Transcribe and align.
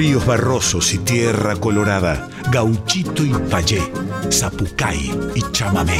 ríos 0.00 0.24
barrosos 0.24 0.94
y 0.94 0.98
tierra 1.00 1.56
colorada, 1.56 2.26
gauchito 2.50 3.22
y 3.22 3.34
payé, 3.34 3.82
zapucay 4.32 5.12
y 5.34 5.42
chamamé. 5.52 5.98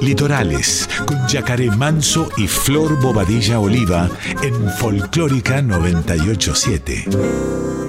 Litorales 0.00 0.88
con 1.04 1.26
yacaré 1.26 1.68
manso 1.72 2.28
y 2.36 2.46
flor 2.46 3.00
bobadilla 3.00 3.58
oliva 3.58 4.08
en 4.44 4.70
Folclórica 4.78 5.60
987. 5.60 7.85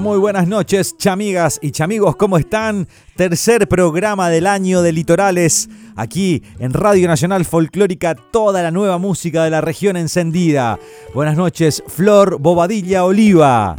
Muy 0.00 0.18
buenas 0.18 0.48
noches, 0.48 0.96
chamigas 0.96 1.58
y 1.60 1.70
chamigos, 1.70 2.16
¿cómo 2.16 2.38
están? 2.38 2.88
Tercer 3.16 3.68
programa 3.68 4.30
del 4.30 4.46
año 4.46 4.80
de 4.80 4.92
Litorales, 4.92 5.68
aquí 5.96 6.42
en 6.58 6.72
Radio 6.72 7.06
Nacional 7.08 7.44
Folclórica, 7.44 8.14
toda 8.14 8.62
la 8.62 8.70
nueva 8.70 8.98
música 8.98 9.44
de 9.44 9.50
la 9.50 9.60
región 9.60 9.96
encendida. 9.96 10.78
Buenas 11.14 11.36
noches, 11.36 11.82
Flor 11.86 12.38
Bobadilla 12.38 13.04
Oliva. 13.04 13.76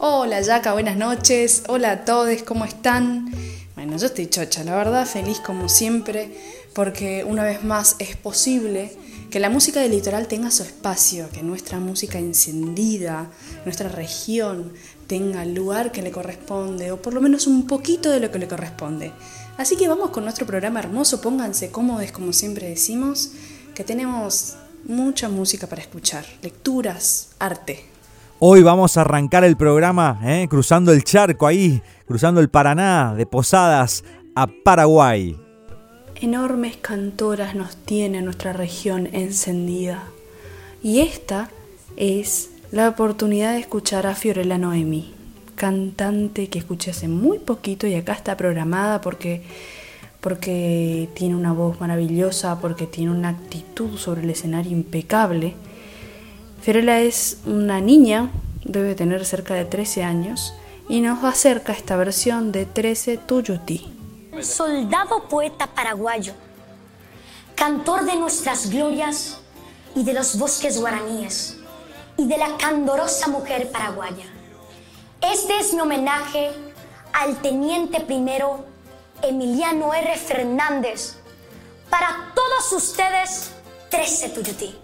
Hola 0.00 0.40
Yaca, 0.42 0.74
buenas 0.74 0.96
noches. 0.96 1.62
Hola 1.68 1.92
a 1.92 2.04
todos, 2.04 2.42
¿cómo 2.42 2.64
están? 2.64 3.32
Bueno, 3.74 3.96
yo 3.96 4.06
estoy 4.06 4.26
chocha, 4.26 4.64
la 4.64 4.76
verdad, 4.76 5.06
feliz 5.06 5.40
como 5.40 5.68
siempre, 5.68 6.30
porque 6.74 7.24
una 7.26 7.42
vez 7.42 7.64
más 7.64 7.96
es 8.00 8.16
posible 8.16 8.92
que 9.34 9.40
la 9.40 9.50
música 9.50 9.80
del 9.80 9.90
litoral 9.90 10.28
tenga 10.28 10.52
su 10.52 10.62
espacio, 10.62 11.28
que 11.30 11.42
nuestra 11.42 11.80
música 11.80 12.20
encendida, 12.20 13.30
nuestra 13.64 13.88
región, 13.88 14.72
tenga 15.06 15.42
el 15.42 15.54
lugar 15.54 15.92
que 15.92 16.02
le 16.02 16.10
corresponde, 16.10 16.92
o 16.92 17.00
por 17.00 17.14
lo 17.14 17.20
menos 17.20 17.46
un 17.46 17.66
poquito 17.66 18.10
de 18.10 18.20
lo 18.20 18.30
que 18.30 18.38
le 18.38 18.48
corresponde. 18.48 19.12
Así 19.56 19.76
que 19.76 19.88
vamos 19.88 20.10
con 20.10 20.24
nuestro 20.24 20.46
programa 20.46 20.80
hermoso, 20.80 21.20
pónganse 21.20 21.70
cómodos 21.70 22.10
como 22.12 22.32
siempre 22.32 22.68
decimos, 22.68 23.32
que 23.74 23.84
tenemos 23.84 24.56
mucha 24.84 25.28
música 25.28 25.66
para 25.66 25.82
escuchar, 25.82 26.24
lecturas, 26.42 27.30
arte. 27.38 27.84
Hoy 28.38 28.62
vamos 28.62 28.96
a 28.96 29.02
arrancar 29.02 29.44
el 29.44 29.56
programa 29.56 30.20
¿eh? 30.24 30.46
cruzando 30.50 30.92
el 30.92 31.04
charco 31.04 31.46
ahí, 31.46 31.82
cruzando 32.06 32.40
el 32.40 32.50
Paraná, 32.50 33.14
de 33.14 33.26
Posadas 33.26 34.04
a 34.34 34.48
Paraguay. 34.64 35.38
Enormes 36.16 36.76
cantoras 36.76 37.54
nos 37.54 37.76
tiene 37.76 38.22
nuestra 38.22 38.52
región 38.52 39.08
encendida. 39.12 40.04
Y 40.82 41.00
esta 41.00 41.48
es 41.96 42.50
la 42.74 42.88
oportunidad 42.88 43.52
de 43.52 43.60
escuchar 43.60 44.04
a 44.04 44.16
Fiorella 44.16 44.58
Noemi, 44.58 45.14
cantante 45.54 46.48
que 46.48 46.58
escuché 46.58 46.90
hace 46.90 47.06
muy 47.06 47.38
poquito 47.38 47.86
y 47.86 47.94
acá 47.94 48.14
está 48.14 48.36
programada 48.36 49.00
porque, 49.00 49.44
porque 50.20 51.08
tiene 51.14 51.36
una 51.36 51.52
voz 51.52 51.80
maravillosa, 51.80 52.58
porque 52.58 52.88
tiene 52.88 53.12
una 53.12 53.28
actitud 53.28 53.96
sobre 53.96 54.22
el 54.22 54.30
escenario 54.30 54.72
impecable. 54.72 55.54
Fiorella 56.62 57.00
es 57.00 57.38
una 57.46 57.80
niña, 57.80 58.32
debe 58.64 58.96
tener 58.96 59.24
cerca 59.24 59.54
de 59.54 59.66
13 59.66 60.02
años, 60.02 60.52
y 60.88 61.00
nos 61.00 61.22
acerca 61.22 61.72
esta 61.72 61.94
versión 61.94 62.50
de 62.50 62.66
13 62.66 63.18
Tuyuti. 63.18 63.86
Soldado 64.40 65.28
poeta 65.28 65.68
paraguayo, 65.68 66.32
cantor 67.54 68.04
de 68.04 68.16
nuestras 68.16 68.68
glorias 68.68 69.38
y 69.94 70.02
de 70.02 70.12
los 70.12 70.36
bosques 70.36 70.80
guaraníes 70.80 71.58
y 72.16 72.26
de 72.26 72.38
la 72.38 72.56
candorosa 72.56 73.28
mujer 73.28 73.70
paraguaya. 73.70 74.26
Este 75.20 75.58
es 75.58 75.72
mi 75.72 75.80
homenaje 75.80 76.52
al 77.12 77.40
teniente 77.40 78.00
primero 78.00 78.64
Emiliano 79.22 79.94
R. 79.94 80.16
Fernández. 80.16 81.16
Para 81.88 82.32
todos 82.34 82.72
ustedes, 82.72 83.52
13 83.90 84.28
Tuyutí. 84.30 84.78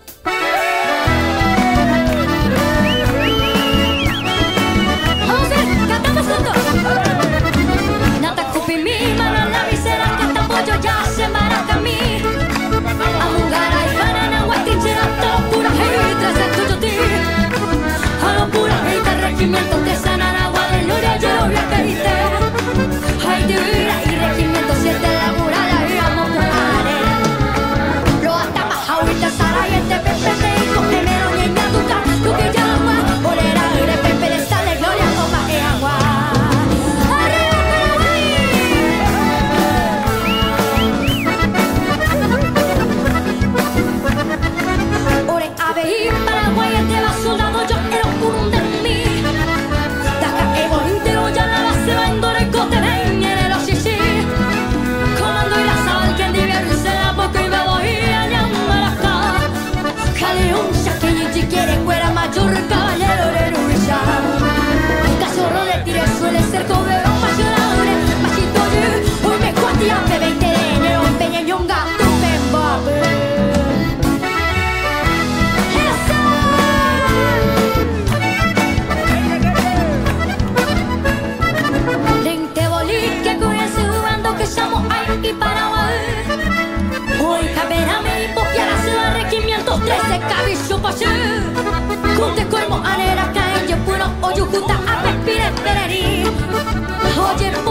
Hey, 19.40 19.48
de 19.48 19.56
regimiento 19.56 20.09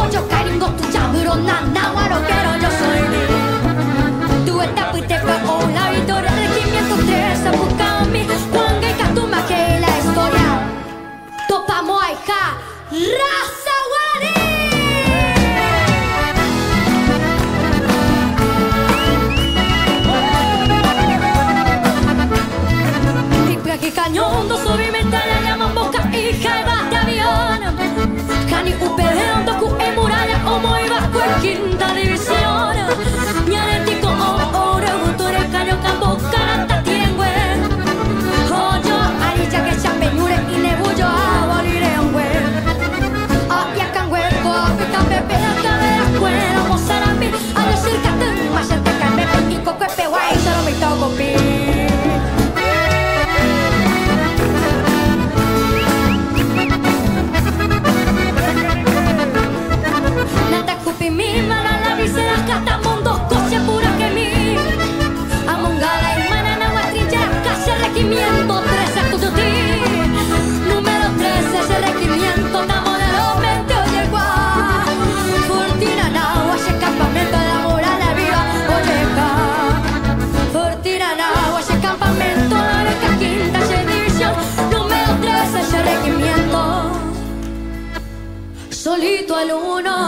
Oye 0.10 0.18
pollo 0.18 0.28
caringo 0.28 0.68
tu 0.78 0.92
chaburo 0.92 1.36
nana 1.36 1.92
guaro 1.94 2.18
yo 2.62 2.70
soy 2.80 3.02
ni. 3.12 3.22
Tu 4.46 4.62
etapa 4.62 4.98
y 4.98 5.02
te 5.04 5.20
fue 5.20 5.36
hola 5.48 5.92
victoria 5.92 6.32
regimiento 6.32 6.96
13 6.96 7.50
busca 7.52 8.00
a 8.00 8.06
mí. 8.06 8.26
Juan 8.52 8.82
que 8.82 8.92
catuma 8.94 9.46
que 9.46 9.80
la 9.80 9.98
historia. 10.00 10.48
Topamos 11.48 12.02
acá. 12.04 12.58
Raza 12.92 13.80
que 23.80 23.92
cañón, 23.94 24.50
dos 24.50 24.60
subimentaria, 24.62 25.42
llaman 25.42 25.74
boca 25.74 26.02
y 26.12 26.34
jaiba 26.44 26.90
de 26.90 26.98
avión. 26.98 27.60
Cani 28.50 28.74
upedeando 28.82 29.52
cu 29.59 29.59
e 29.59 29.59
muralla, 29.59 29.59
como 30.62 30.78
ibas 30.78 31.08
pues 31.12 31.28
quinta 31.42 31.89
solito 89.30 89.36
al 89.36 89.52
uno. 89.52 90.00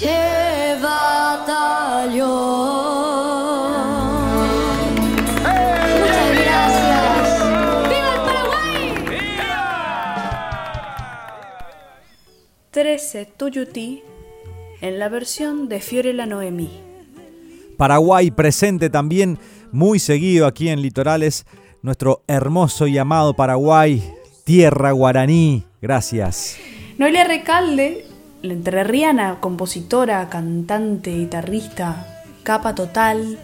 Lleva 0.00 1.44
Muchas 6.00 6.30
gracias. 6.44 7.40
¡Viva 7.88 8.10
el 8.14 8.20
Paraguay! 8.26 8.94
13 12.70 13.26
Tuyutí 13.36 14.02
en 14.80 14.98
la 14.98 15.08
versión 15.08 15.68
de 15.68 15.80
Fiorella 15.80 16.26
Noemí. 16.26 16.70
Paraguay 17.78 18.30
presente 18.30 18.90
también 18.90 19.38
muy 19.72 19.98
seguido 19.98 20.46
aquí 20.46 20.68
en 20.68 20.82
Litorales, 20.82 21.46
nuestro 21.82 22.22
hermoso 22.28 22.86
y 22.86 22.98
amado 22.98 23.34
Paraguay, 23.34 24.13
tierra 24.44 24.92
guaraní. 24.92 25.64
Gracias. 25.82 26.58
Noelia 26.98 27.24
Recalde, 27.24 28.06
la 28.42 28.52
entrerriana, 28.52 29.40
compositora, 29.40 30.28
cantante, 30.28 31.10
guitarrista, 31.10 32.22
capa 32.42 32.74
total, 32.74 33.38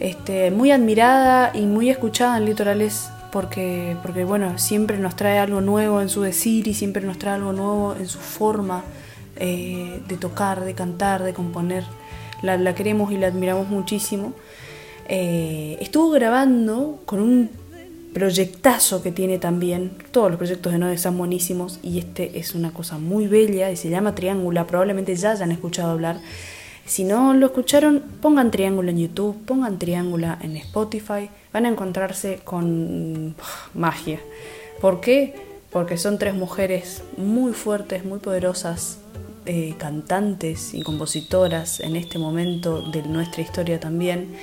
este, 0.00 0.50
muy 0.50 0.70
admirada 0.70 1.52
y 1.54 1.62
muy 1.66 1.90
escuchada 1.90 2.38
en 2.38 2.46
Litorales 2.46 3.10
porque, 3.30 3.96
porque 4.02 4.24
bueno, 4.24 4.58
siempre 4.58 4.98
nos 4.98 5.16
trae 5.16 5.38
algo 5.38 5.60
nuevo 5.60 6.00
en 6.00 6.08
su 6.08 6.22
decir 6.22 6.66
y 6.66 6.74
siempre 6.74 7.04
nos 7.04 7.18
trae 7.18 7.34
algo 7.34 7.52
nuevo 7.52 7.94
en 7.98 8.08
su 8.08 8.18
forma 8.18 8.84
eh, 9.36 10.00
de 10.08 10.16
tocar, 10.16 10.64
de 10.64 10.74
cantar, 10.74 11.22
de 11.22 11.34
componer. 11.34 11.84
La, 12.42 12.74
queremos 12.74 13.12
y 13.12 13.18
la 13.18 13.26
admiramos 13.26 13.68
muchísimo. 13.68 14.32
Eh, 15.08 15.76
estuvo 15.80 16.10
grabando 16.10 17.00
con 17.04 17.20
un 17.20 17.50
proyectazo 18.18 19.00
que 19.00 19.12
tiene 19.12 19.38
también. 19.38 19.92
Todos 20.10 20.30
los 20.30 20.38
proyectos 20.38 20.72
de 20.72 20.78
Noé 20.78 20.98
son 20.98 21.16
buenísimos 21.16 21.78
y 21.84 21.98
este 21.98 22.40
es 22.40 22.56
una 22.56 22.72
cosa 22.72 22.98
muy 22.98 23.28
bella 23.28 23.70
y 23.70 23.76
se 23.76 23.90
llama 23.90 24.16
Triángula. 24.16 24.66
Probablemente 24.66 25.14
ya 25.14 25.30
hayan 25.30 25.52
escuchado 25.52 25.92
hablar. 25.92 26.18
Si 26.84 27.04
no 27.04 27.32
lo 27.34 27.46
escucharon, 27.46 28.02
pongan 28.20 28.50
Triángulo 28.50 28.90
en 28.90 28.98
YouTube, 28.98 29.36
pongan 29.44 29.78
Triángula 29.78 30.36
en 30.42 30.56
Spotify. 30.56 31.30
Van 31.52 31.64
a 31.66 31.68
encontrarse 31.68 32.40
con 32.42 33.36
magia. 33.74 34.18
¿Por 34.80 35.00
qué? 35.00 35.34
Porque 35.70 35.96
son 35.96 36.18
tres 36.18 36.34
mujeres 36.34 37.04
muy 37.16 37.52
fuertes, 37.52 38.04
muy 38.04 38.18
poderosas, 38.18 38.98
eh, 39.46 39.74
cantantes 39.78 40.74
y 40.74 40.82
compositoras 40.82 41.80
en 41.80 41.94
este 41.94 42.18
momento 42.18 42.82
de 42.90 43.02
nuestra 43.02 43.42
historia 43.42 43.78
también. 43.78 44.34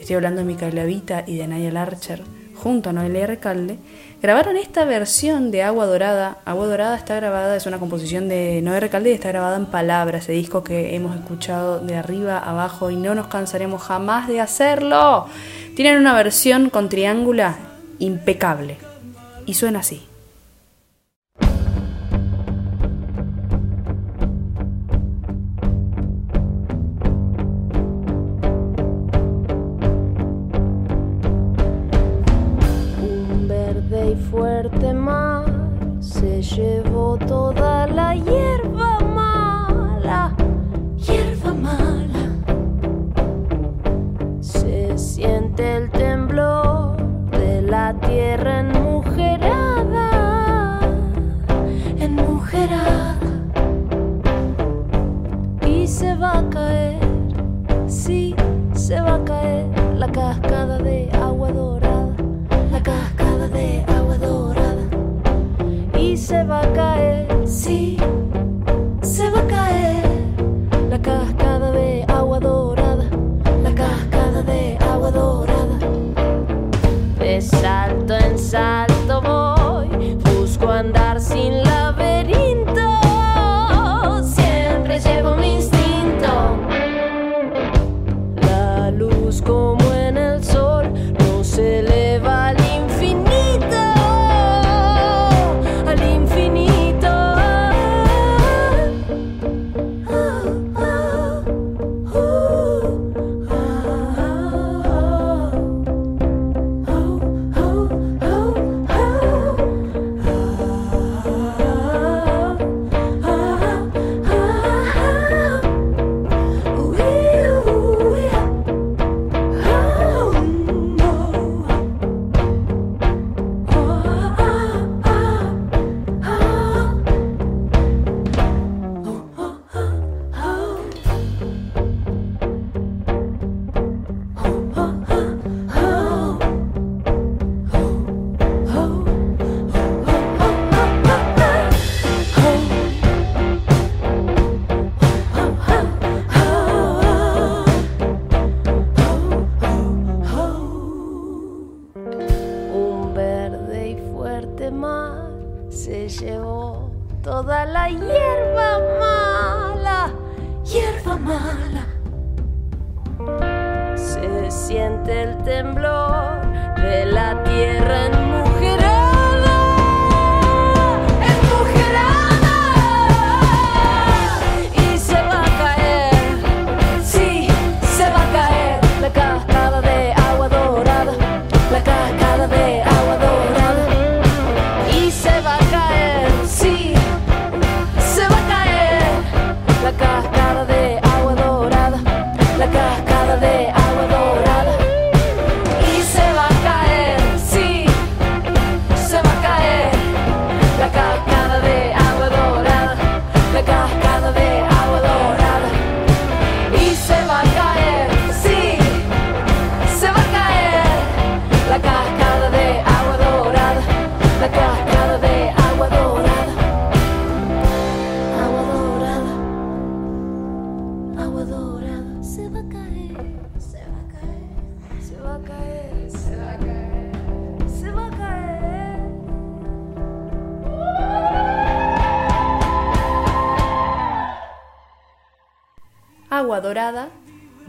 Estoy 0.00 0.16
hablando 0.16 0.40
de 0.40 0.46
Micaela 0.46 0.84
Vita 0.84 1.24
y 1.26 1.36
de 1.36 1.46
Naya 1.46 1.70
Larcher, 1.70 2.22
junto 2.60 2.90
a 2.90 2.92
Noelia 2.92 3.26
Recalde. 3.26 3.78
Grabaron 4.22 4.56
esta 4.56 4.84
versión 4.84 5.50
de 5.50 5.62
Agua 5.62 5.86
Dorada. 5.86 6.38
Agua 6.44 6.66
Dorada 6.66 6.96
está 6.96 7.16
grabada, 7.16 7.56
es 7.56 7.64
una 7.64 7.78
composición 7.78 8.28
de 8.28 8.60
Noé 8.62 8.78
Recalde 8.80 9.10
y 9.10 9.14
está 9.14 9.28
grabada 9.28 9.56
en 9.56 9.66
palabras, 9.66 10.24
ese 10.24 10.32
disco 10.32 10.62
que 10.62 10.94
hemos 10.94 11.16
escuchado 11.16 11.80
de 11.80 11.96
arriba 11.96 12.38
a 12.38 12.50
abajo 12.50 12.90
y 12.90 12.96
no 12.96 13.14
nos 13.14 13.28
cansaremos 13.28 13.82
jamás 13.82 14.28
de 14.28 14.40
hacerlo. 14.40 15.26
Tienen 15.74 15.96
una 15.96 16.14
versión 16.14 16.68
con 16.68 16.88
triángula 16.88 17.56
impecable 17.98 18.76
y 19.46 19.54
suena 19.54 19.80
así. 19.80 20.09
Se 36.50 36.56
llevó 36.56 37.16
toda 37.28 37.86
la 37.86 38.14
hierba 38.14 38.89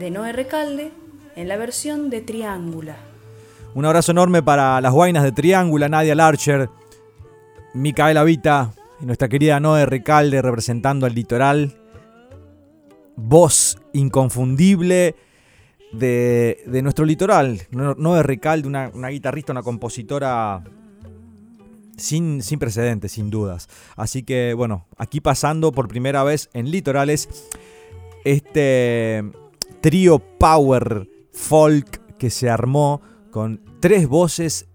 de 0.01 0.09
Noé 0.09 0.33
Recalde 0.33 0.91
en 1.35 1.47
la 1.47 1.57
versión 1.57 2.09
de 2.09 2.21
Triángula. 2.21 2.97
Un 3.75 3.85
abrazo 3.85 4.11
enorme 4.11 4.41
para 4.41 4.81
las 4.81 4.91
guainas 4.91 5.23
de 5.23 5.31
Triángula, 5.31 5.89
Nadia 5.89 6.15
Larcher, 6.15 6.69
Micaela 7.75 8.23
Vita 8.23 8.73
y 8.99 9.05
nuestra 9.05 9.29
querida 9.29 9.59
Noé 9.59 9.85
Recalde 9.85 10.41
representando 10.41 11.05
al 11.05 11.13
litoral. 11.13 11.77
Voz 13.15 13.77
inconfundible 13.93 15.15
de, 15.93 16.63
nuestro 16.81 17.05
litoral. 17.05 17.61
Noé 17.69 18.23
Recalde, 18.23 18.67
una, 18.67 18.89
una 18.95 19.09
guitarrista, 19.09 19.51
una 19.51 19.61
compositora 19.61 20.63
sin, 21.95 22.41
sin, 22.41 22.57
precedentes, 22.57 23.11
sin 23.11 23.29
dudas. 23.29 23.69
Así 23.95 24.23
que 24.23 24.55
bueno, 24.55 24.87
aquí 24.97 25.21
pasando 25.21 25.71
por 25.71 25.87
primera 25.87 26.23
vez 26.23 26.49
en 26.53 26.71
Litorales 26.71 27.29
este 28.23 29.31
trío 29.81 30.19
power 30.19 31.09
folk 31.33 32.17
que 32.17 32.29
se 32.29 32.49
armó 32.49 33.01
con 33.31 33.61
tres 33.79 34.07
voces, 34.07 34.67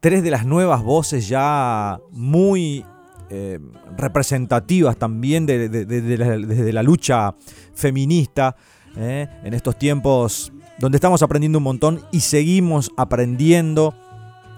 tres 0.00 0.22
de 0.22 0.30
las 0.30 0.46
nuevas 0.46 0.82
voces 0.82 1.28
ya 1.28 2.00
muy 2.10 2.84
eh, 3.28 3.58
representativas 3.96 4.96
también 4.96 5.46
de, 5.46 6.72
la, 6.72 6.82
lucha 6.82 7.34
feminista 7.74 8.56
eh, 8.96 9.28
en 9.42 9.52
estos 9.52 9.76
tiempos 9.78 10.52
donde 10.78 10.96
estamos 10.96 11.22
aprendiendo 11.22 11.58
un 11.58 11.64
montón 11.64 12.04
y 12.12 12.20
seguimos 12.20 12.90
aprendiendo 12.96 13.94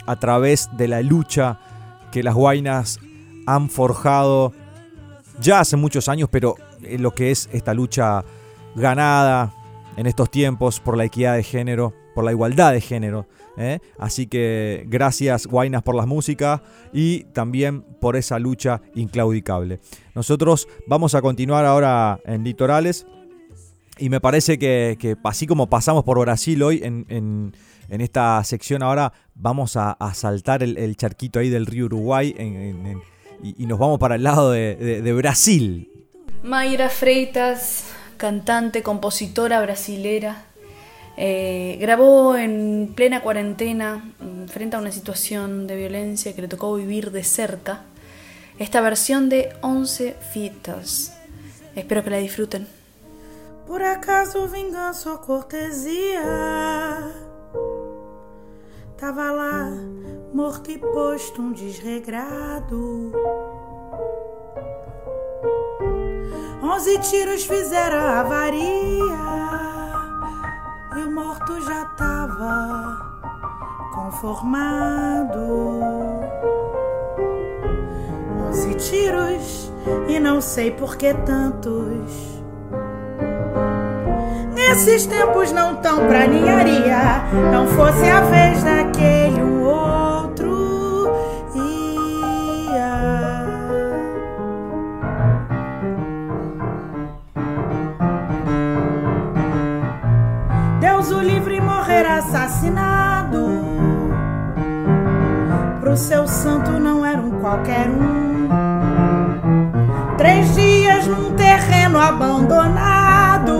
a 0.06 0.16
través 0.16 0.68
de 0.76 0.88
la 0.88 1.02
lucha 1.02 1.58
que 2.12 2.22
las 2.22 2.34
guainas 2.34 2.98
han 3.46 3.70
forjado 3.70 4.52
ya 5.40 5.60
hace 5.60 5.76
muchos 5.76 6.08
años, 6.08 6.28
pero 6.30 6.56
en 6.82 7.02
lo 7.02 7.12
que 7.14 7.30
es 7.30 7.48
esta 7.52 7.74
lucha 7.74 8.24
ganada 8.74 9.52
en 9.96 10.06
estos 10.06 10.30
tiempos 10.30 10.80
por 10.80 10.96
la 10.96 11.04
equidad 11.04 11.34
de 11.34 11.42
género, 11.42 11.92
por 12.14 12.24
la 12.24 12.30
igualdad 12.30 12.72
de 12.72 12.80
género. 12.80 13.26
¿eh? 13.56 13.80
Así 13.98 14.26
que 14.26 14.84
gracias 14.88 15.46
Guainas 15.46 15.82
por 15.82 15.96
la 15.96 16.06
música 16.06 16.62
y 16.92 17.24
también 17.24 17.82
por 17.82 18.16
esa 18.16 18.38
lucha 18.38 18.80
inclaudicable. 18.94 19.80
Nosotros 20.14 20.68
vamos 20.86 21.14
a 21.14 21.20
continuar 21.20 21.64
ahora 21.64 22.20
en 22.24 22.44
Litorales 22.44 23.06
y 23.98 24.08
me 24.08 24.20
parece 24.20 24.58
que, 24.58 25.16
así 25.24 25.46
como 25.46 25.68
pasamos 25.68 26.04
por 26.04 26.20
Brasil 26.20 26.62
hoy 26.62 26.80
en, 26.84 27.52
esta 27.88 28.42
sección 28.44 28.82
ahora 28.82 29.12
vamos 29.34 29.76
a, 29.76 29.96
saltar 30.14 30.62
el, 30.62 30.96
charquito 30.96 31.40
ahí 31.40 31.48
del 31.48 31.66
río 31.66 31.86
Uruguay 31.86 32.34
y, 33.42 33.66
nos 33.66 33.78
vamos 33.78 33.98
para 33.98 34.14
el 34.14 34.22
lado 34.22 34.52
de, 34.52 34.76
de 34.76 35.12
Brasil. 35.12 35.90
Mayra 36.44 36.88
Freitas 36.88 37.97
cantante, 38.18 38.82
compositora 38.82 39.62
brasilera. 39.62 40.44
Eh, 41.16 41.78
grabó 41.80 42.36
en 42.36 42.92
plena 42.94 43.22
cuarentena, 43.22 44.12
frente 44.46 44.76
a 44.76 44.78
una 44.78 44.92
situación 44.92 45.66
de 45.66 45.76
violencia 45.76 46.34
que 46.34 46.42
le 46.42 46.48
tocó 46.48 46.74
vivir 46.74 47.10
de 47.10 47.24
cerca, 47.24 47.84
esta 48.58 48.82
versión 48.82 49.28
de 49.30 49.48
11 49.62 50.14
fitas. 50.32 51.16
Espero 51.74 52.04
que 52.04 52.10
la 52.10 52.18
disfruten. 52.18 52.68
Por 53.66 53.82
acaso 53.82 54.46
vingança 54.48 55.10
ou 55.10 55.18
cortesia 55.18 56.22
Tava 58.96 59.30
lá, 59.30 59.70
morto 60.34 60.70
e 60.70 60.78
posto 60.78 61.40
um 61.40 61.52
desregrado 61.52 63.12
Onze 66.60 66.98
tiros 66.98 67.44
fizeram 67.44 67.98
avaria 67.98 68.58
e 70.96 71.00
o 71.04 71.10
morto 71.14 71.60
já 71.60 71.84
tava 71.96 72.96
conformado. 73.94 75.80
Onze 78.48 78.74
tiros 78.74 79.72
e 80.08 80.18
não 80.18 80.40
sei 80.40 80.72
por 80.72 80.96
que 80.96 81.14
tantos. 81.14 82.42
Nesses 84.52 85.06
tempos 85.06 85.52
não 85.52 85.76
tão 85.76 86.08
pra 86.08 86.26
ninharia, 86.26 87.22
não 87.52 87.68
fosse 87.68 88.08
a 88.10 88.20
vez 88.22 88.64
daquele 88.64 89.47
assassinado. 102.18 103.48
Pro 105.80 105.96
seu 105.96 106.26
santo 106.26 106.72
não 106.72 107.04
era 107.04 107.20
um 107.20 107.30
qualquer 107.40 107.88
um. 107.88 108.48
Três 110.16 110.54
dias 110.54 111.06
num 111.06 111.32
terreno 111.34 111.98
abandonado, 111.98 113.56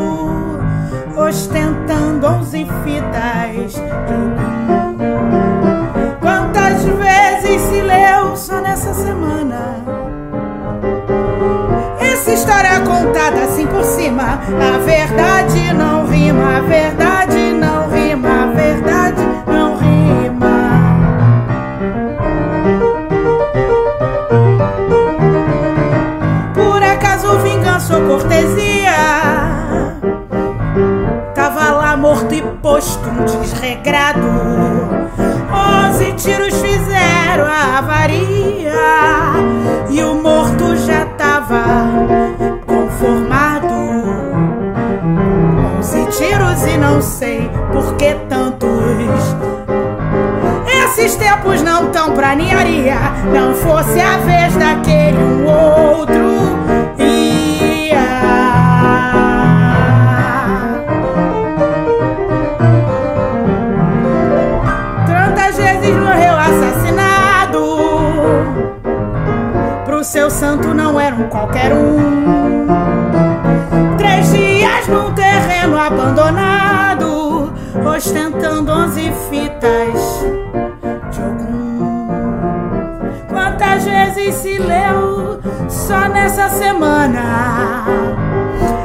ostentando 1.16 2.26
onze 2.26 2.66
fitas. 2.84 3.80
Quantas 6.20 6.82
vezes 6.84 7.62
se 7.62 7.80
leu 7.80 8.36
só 8.36 8.60
nessa 8.60 8.92
semana? 8.92 9.84
Essa 12.00 12.32
história 12.32 12.80
contada 12.80 13.44
assim 13.44 13.66
por 13.68 13.84
cima, 13.84 14.40
a 14.74 14.78
verdade 14.78 15.72
não 15.74 16.06
rima, 16.06 16.58
a 16.58 16.60
verdade 16.60 17.17
desregrado. 33.24 34.20
Onze 35.50 36.12
tiros 36.12 36.54
fizeram 36.54 37.44
a 37.44 37.78
avaria 37.78 38.72
e 39.90 40.02
o 40.02 40.14
morto 40.14 40.76
já 40.76 41.04
tava 41.16 41.64
conformado. 42.66 43.66
Onze 45.78 46.04
tiros 46.06 46.62
e 46.66 46.76
não 46.76 47.00
sei 47.00 47.50
por 47.72 47.94
que 47.96 48.14
tantos. 48.28 48.68
Esses 50.84 51.16
tempos 51.16 51.62
não 51.62 51.90
tão 51.90 52.12
pra 52.12 52.34
ninharia. 52.34 52.96
Não 53.32 53.54
fosse 53.54 54.00
a 54.00 54.18
vez 54.18 54.54
daquele 54.56 55.18
um 55.18 55.46
outro. 55.46 56.27
Qualquer 71.38 71.72
um. 71.72 72.66
Três 73.96 74.32
dias 74.32 74.88
num 74.88 75.12
terreno 75.12 75.78
abandonado 75.78 77.52
ostentando 77.86 78.72
onze 78.72 79.12
fitas 79.30 80.26
de 81.12 81.22
algum. 81.22 82.08
Quantas 83.28 83.84
vezes 83.84 84.34
se 84.34 84.58
leu 84.58 85.40
só 85.68 86.08
nessa 86.08 86.48
semana? 86.48 87.84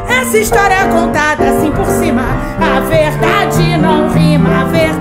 Essa 0.08 0.38
história 0.38 0.86
contada 0.86 1.50
assim 1.50 1.72
por 1.72 1.88
cima. 1.88 2.24
A 2.60 2.80
verdade 2.82 3.78
não 3.78 4.10
rima, 4.10 4.62
a 4.62 4.66
verdade 4.66 4.93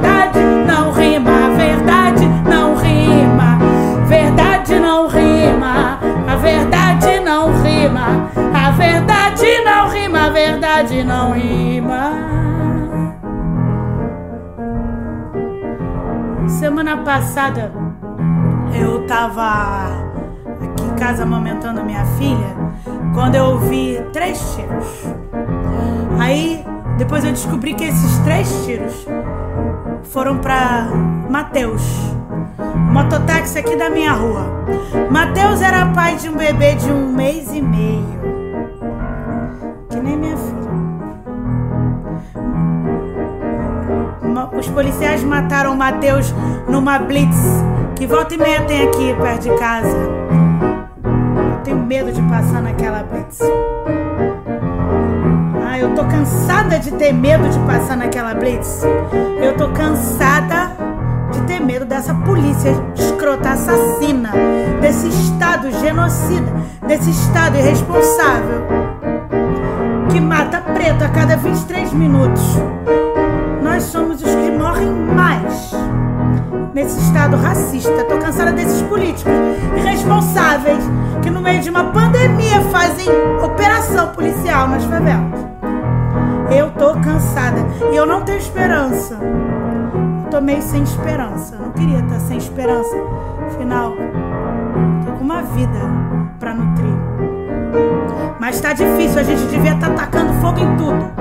verdade 8.83 9.65
não 9.65 9.89
rima, 9.89 10.31
verdade 10.31 11.05
não 11.05 11.33
rima. 11.33 12.11
Semana 16.49 16.97
passada 16.99 17.73
eu 18.75 19.07
tava 19.07 19.87
aqui 20.61 20.85
em 20.85 20.95
casa 20.97 21.23
amamentando 21.23 21.85
minha 21.85 22.05
filha 22.19 22.57
quando 23.15 23.37
eu 23.37 23.45
ouvi 23.45 24.05
três 24.13 24.39
tiros. 24.55 25.07
Aí 26.19 26.65
depois 26.99 27.25
eu 27.25 27.31
descobri 27.31 27.75
que 27.75 27.85
esses 27.85 28.19
três 28.19 28.65
tiros 28.65 29.07
foram 30.05 30.39
para 30.39 30.89
Mateus, 31.31 31.83
mototáxi 32.93 33.59
aqui 33.59 33.77
da 33.77 33.89
minha 33.91 34.13
rua. 34.13 34.47
Mateus 35.11 35.63
era 35.63 35.87
pai 35.87 36.17
de 36.17 36.29
um 36.29 36.37
bebê 36.37 36.75
de 36.75 36.91
um 36.91 37.13
mês 37.13 37.53
e 37.53 37.63
meio, 37.63 38.12
mataram 45.23 45.73
o 45.73 45.77
Matheus 45.77 46.35
numa 46.69 46.99
blitz 46.99 47.37
que 47.95 48.07
volta 48.07 48.35
e 48.35 48.39
meia 48.39 48.63
tem 48.63 48.83
aqui 48.83 49.15
perto 49.21 49.43
de 49.43 49.59
casa. 49.59 49.97
Eu 51.53 51.61
tenho 51.63 51.79
medo 51.79 52.13
de 52.13 52.21
passar 52.23 52.63
naquela 52.63 53.03
blitz. 53.03 53.39
Ah, 55.65 55.79
eu 55.79 55.95
tô 55.95 56.05
cansada 56.05 56.79
de 56.79 56.91
ter 56.93 57.13
medo 57.13 57.49
de 57.49 57.59
passar 57.61 57.97
naquela 57.97 58.35
blitz. 58.35 58.83
Eu 59.41 59.57
tô 59.57 59.69
cansada 59.69 60.73
de 61.33 61.41
ter 61.43 61.61
medo 61.61 61.85
dessa 61.85 62.15
polícia 62.15 62.73
escrota 62.95 63.51
assassina, 63.51 64.33
desse 64.81 65.09
estado 65.09 65.71
genocida, 65.81 66.53
desse 66.87 67.11
estado 67.11 67.57
irresponsável 67.57 68.67
que 70.11 70.21
mata 70.21 70.61
preto 70.61 71.05
a 71.05 71.09
cada 71.09 71.37
23 71.37 71.93
minutos. 71.95 72.43
Nesse 76.83 76.99
estado 77.01 77.37
racista. 77.37 78.05
Tô 78.05 78.19
cansada 78.19 78.53
desses 78.53 78.83
políticos 78.83 79.33
irresponsáveis 79.77 80.85
que 81.23 81.31
no 81.31 81.41
meio 81.41 81.61
de 81.61 81.71
uma 81.71 81.85
pandemia 81.93 82.61
fazem 82.73 83.09
operação 83.43 84.09
policial 84.09 84.69
nas 84.69 84.85
favelas. 84.85 85.41
Eu 86.51 86.71
tô 86.73 86.93
cansada 87.01 87.65
e 87.93 87.97
eu 87.97 88.05
não 88.05 88.23
tenho 88.23 88.39
esperança. 88.39 89.19
Tô 90.31 90.41
meio 90.41 90.63
sem 90.63 90.83
esperança. 90.83 91.57
Não 91.57 91.71
queria 91.71 92.01
estar 92.01 92.21
sem 92.21 92.37
esperança. 92.37 92.97
Afinal, 93.47 93.95
tô 95.05 95.13
com 95.13 95.25
uma 95.25 95.43
vida 95.43 95.79
para 96.41 96.55
nutrir. 96.55 96.95
Mas 98.41 98.61
tá 98.61 98.73
difícil, 98.73 99.21
a 99.21 99.23
gente 99.23 99.45
devia 99.47 99.75
estar 99.75 99.91
tá 99.91 99.95
tacando 99.95 100.33
fogo 100.41 100.59
em 100.59 100.77
tudo. 100.77 101.13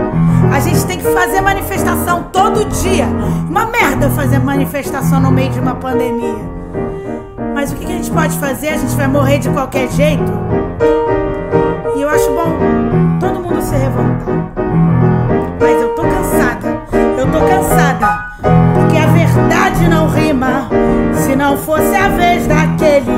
A 0.51 0.59
gente 0.59 0.85
tem 0.85 0.97
que 0.97 1.05
fazer 1.05 1.39
manifestação 1.39 2.23
todo 2.31 2.65
dia. 2.65 3.07
Uma 3.49 3.65
merda 3.67 4.09
fazer 4.09 4.37
manifestação 4.37 5.21
no 5.21 5.31
meio 5.31 5.49
de 5.49 5.59
uma 5.59 5.75
pandemia. 5.75 6.39
Mas 7.53 7.71
o 7.71 7.75
que 7.75 7.85
a 7.85 7.87
gente 7.87 8.11
pode 8.11 8.37
fazer? 8.37 8.69
A 8.69 8.77
gente 8.77 8.93
vai 8.95 9.07
morrer 9.07 9.39
de 9.39 9.49
qualquer 9.49 9.89
jeito. 9.89 10.31
E 11.95 12.01
eu 12.01 12.09
acho 12.09 12.29
bom 12.31 13.17
todo 13.19 13.39
mundo 13.39 13.61
se 13.61 13.75
revoltar. 13.75 14.51
Mas 15.59 15.81
eu 15.81 15.95
tô 15.95 16.01
cansada. 16.01 16.81
Eu 17.17 17.31
tô 17.31 17.39
cansada. 17.39 18.31
Porque 18.73 18.97
a 18.97 19.07
verdade 19.07 19.87
não 19.87 20.09
rima. 20.09 20.67
Se 21.13 21.33
não 21.33 21.55
fosse 21.57 21.95
a 21.95 22.09
vez 22.09 22.45
daquele. 22.45 23.15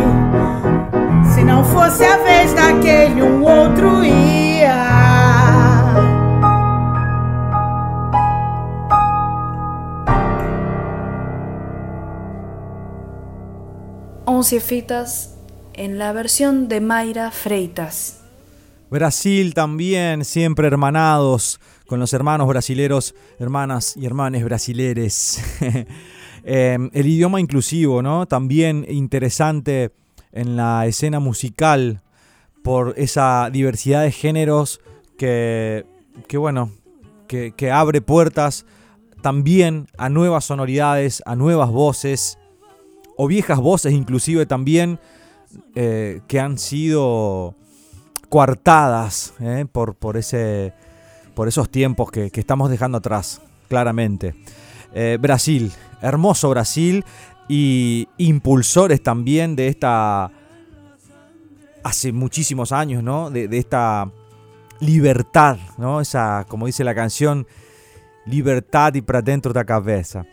Se 1.33 1.43
não 1.43 1.63
fosse 1.63 2.05
a 2.05 2.17
vez 2.17 2.53
daquele, 2.53 3.23
um 3.23 3.41
outro 3.41 4.05
ia. 4.05 4.52
Once 14.25 14.59
Fitas 14.61 15.35
en 15.73 15.97
la 15.97 16.13
versión 16.13 16.69
de 16.69 16.79
Mayra 16.79 17.29
Freitas. 17.31 18.21
Brasil 18.89 19.53
también, 19.53 20.23
siempre 20.23 20.67
hermanados 20.67 21.59
con 21.87 21.99
los 21.99 22.13
hermanos 22.13 22.47
brasileros, 22.47 23.15
hermanas 23.37 23.97
y 23.97 24.05
hermanes 24.05 24.43
brasileres. 24.43 25.41
Eh, 26.45 26.77
el 26.91 27.07
idioma 27.07 27.39
inclusivo, 27.39 28.01
¿no? 28.01 28.25
También 28.25 28.85
interesante 28.89 29.91
en 30.33 30.57
la 30.57 30.85
escena 30.85 31.21
musical 31.21 32.01
por 32.65 32.95
esa 32.97 33.49
diversidad 33.49 34.03
de 34.03 34.11
géneros 34.11 34.81
que, 35.17 35.85
que 36.27 36.37
bueno, 36.37 36.69
que 37.29 37.71
abre 37.71 38.01
puertas 38.01 38.65
también 39.21 39.87
a 39.97 40.09
nuevas 40.09 40.43
sonoridades, 40.43 41.23
a 41.25 41.37
nuevas 41.37 41.69
voces, 41.69 42.37
o 43.17 43.27
viejas 43.27 43.59
voces 43.59 43.93
inclusive 43.93 44.45
también, 44.45 44.99
eh, 45.75 46.21
que 46.27 46.39
han 46.39 46.57
sido 46.57 47.55
coartadas 48.29 49.33
eh, 49.39 49.65
por, 49.71 49.95
por, 49.95 50.17
ese, 50.17 50.73
por 51.35 51.47
esos 51.47 51.69
tiempos 51.69 52.09
que, 52.11 52.31
que 52.31 52.39
estamos 52.39 52.69
dejando 52.69 52.97
atrás, 52.97 53.41
claramente. 53.69 54.33
Eh, 54.95 55.17
Brasil, 55.19 55.71
hermoso 56.01 56.49
Brasil 56.49 57.03
y 57.47 58.07
impulsores 58.17 59.01
también 59.01 59.55
de 59.55 59.67
esta, 59.67 60.31
hace 61.83 62.11
muchísimos 62.11 62.71
años, 62.71 63.03
¿no? 63.03 63.29
De, 63.29 63.47
esta 63.57 64.11
libertad, 64.79 65.57
¿no? 65.77 66.01
Esa, 66.01 66.45
como 66.47 66.65
dice 66.65 66.83
la 66.83 66.95
canción, 66.95 67.47
libertad 68.25 68.93
y 68.95 69.01
para 69.01 69.21
dentro 69.21 69.53
de 69.53 69.59
la 69.59 69.65
cabeza. 69.65 70.25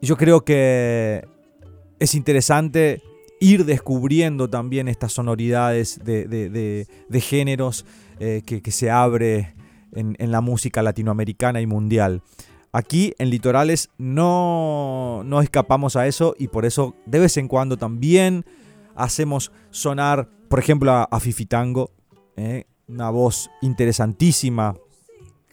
Yo 0.00 0.16
creo 0.16 0.44
que 0.44 1.26
es 1.98 2.14
interesante 2.14 3.02
ir 3.40 3.64
descubriendo 3.64 4.48
también 4.48 4.88
estas 4.88 5.12
sonoridades 5.12 6.00
de, 6.04 6.86
géneros 7.20 7.84
eh, 8.18 8.42
que, 8.44 8.70
se 8.70 8.90
abre 8.90 9.54
en, 9.92 10.16
en, 10.18 10.32
la 10.32 10.40
música 10.40 10.82
latinoamericana 10.82 11.60
y 11.60 11.66
mundial. 11.66 12.22
Aquí 12.72 13.14
en 13.18 13.30
Litorales 13.30 13.90
no, 13.96 15.22
no 15.24 15.40
escapamos 15.40 15.96
a 15.96 16.06
eso 16.06 16.34
y 16.38 16.48
por 16.48 16.66
eso 16.66 16.94
de 17.06 17.20
vez 17.20 17.36
en 17.36 17.48
cuando 17.48 17.76
también 17.76 18.44
hacemos 18.94 19.52
sonar, 19.70 20.28
por 20.48 20.58
ejemplo, 20.58 20.92
a, 20.92 21.04
a 21.04 21.20
Fifitango, 21.20 21.90
eh, 22.36 22.64
una 22.88 23.10
voz 23.10 23.50
interesantísima 23.62 24.74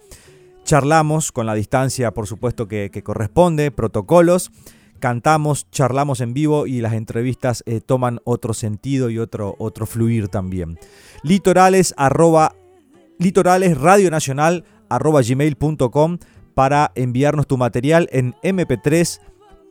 Charlamos 0.63 1.33
con 1.33 1.45
la 1.45 1.53
distancia, 1.53 2.13
por 2.13 2.27
supuesto, 2.27 2.69
que, 2.69 2.89
corresponde, 3.03 3.71
protocolos. 3.71 4.51
Cantamos, 4.99 5.69
charlamos 5.69 6.21
en 6.21 6.33
vivo 6.33 6.65
y 6.65 6.79
las 6.79 6.93
entrevistas 6.93 7.61
eh, 7.65 7.81
toman 7.81 8.21
otro 8.23 8.53
sentido 8.53 9.09
y 9.09 9.19
otro, 9.19 9.55
otro 9.59 9.85
fluir 9.85 10.29
también. 10.29 10.79
Litorales, 11.23 11.93
arroba, 11.97 12.55
litorales 13.19 13.77
radio 13.77 14.09
nacional, 14.09 14.63
arroba 14.87 15.21
gmail.com 15.21 16.19
para 16.53 16.93
enviarnos 16.95 17.47
tu 17.47 17.57
material 17.57 18.07
en 18.13 18.33
MP3 18.43 19.19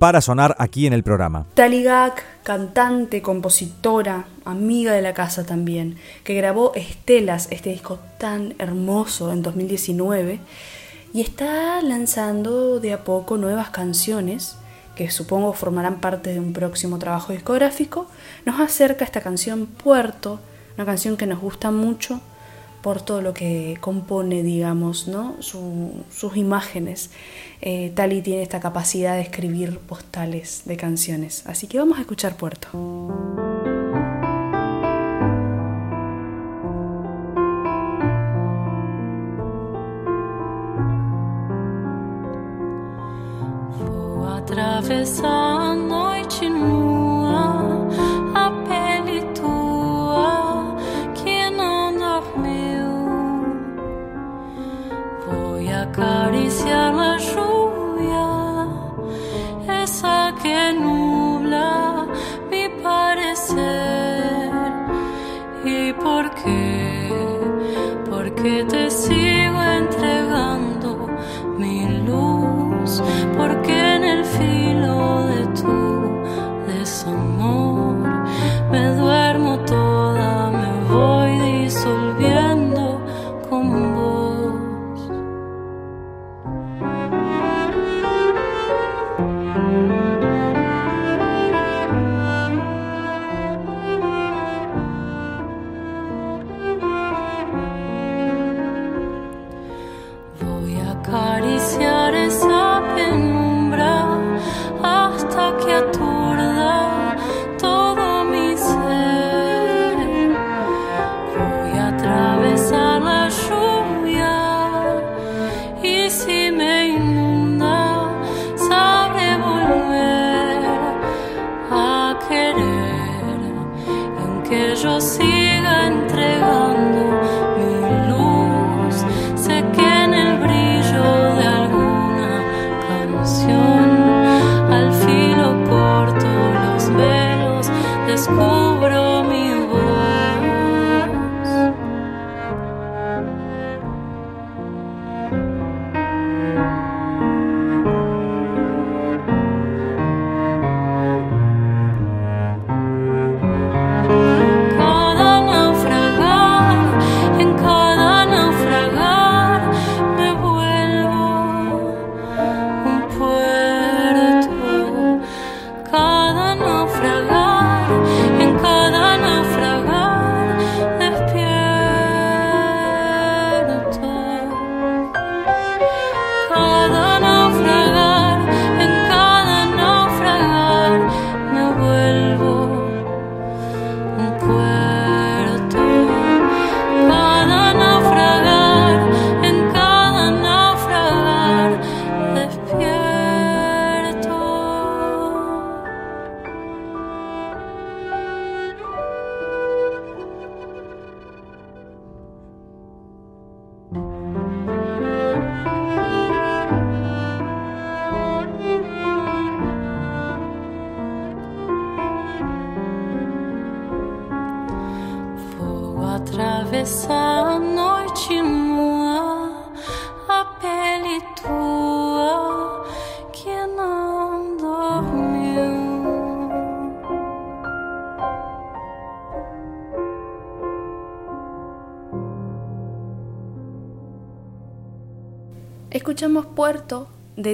para 0.03 0.21
sonar 0.21 0.57
aquí 0.59 0.89
en 0.89 0.95
el 0.95 1.05
programa. 1.05 1.47
Taligak, 1.55 2.25
cantante, 2.43 3.23
compositora, 3.23 4.25
amiga 4.45 4.95
de 4.95 5.01
la 5.01 5.15
casa 5.15 5.47
también, 5.47 5.97
que 6.25 6.35
grabó 6.35 6.75
Estelas, 6.75 7.47
este 7.53 7.71
disco 7.71 8.01
tan 8.19 8.57
hermoso 8.59 9.31
en 9.33 9.43
2019, 9.43 10.41
y 11.15 11.21
está 11.21 11.81
lanzando 11.83 12.81
de 12.81 12.95
a 12.95 13.05
poco 13.05 13.37
nuevas 13.37 13.71
canciones 13.71 14.57
que 14.97 15.09
supongo 15.09 15.53
formarán 15.53 16.01
parte 16.01 16.33
de 16.33 16.41
un 16.41 16.53
próximo 16.53 16.99
trabajo 16.99 17.33
discográfico, 17.33 18.09
nos 18.45 18.59
acerca 18.59 19.05
esta 19.05 19.21
canción 19.21 19.67
Puerto, 19.67 20.41
una 20.77 20.85
canción 20.85 21.17
que 21.17 21.29
nos 21.29 21.39
gusta 21.39 21.71
mucho 21.71 22.21
por 22.83 23.01
todo 23.01 23.23
lo 23.23 23.33
que 23.33 23.79
compone, 23.81 24.43
digamos, 24.43 25.09
¿no? 25.09 25.37
Su, 25.41 26.05
sus 26.11 26.37
imágenes. 26.37 27.11
Eh, 27.61 27.93
Tali 27.95 28.23
tiene 28.23 28.43
esta 28.43 28.61
capacidad 28.61 29.15
de 29.15 29.23
escribir 29.23 29.79
postales 29.79 30.63
de 30.65 30.77
canciones. 30.77 31.47
Así 31.47 31.69
que 31.69 31.79
vamos 31.79 31.99
a 31.99 32.01
escuchar 32.03 32.37
Puerto. 32.37 32.69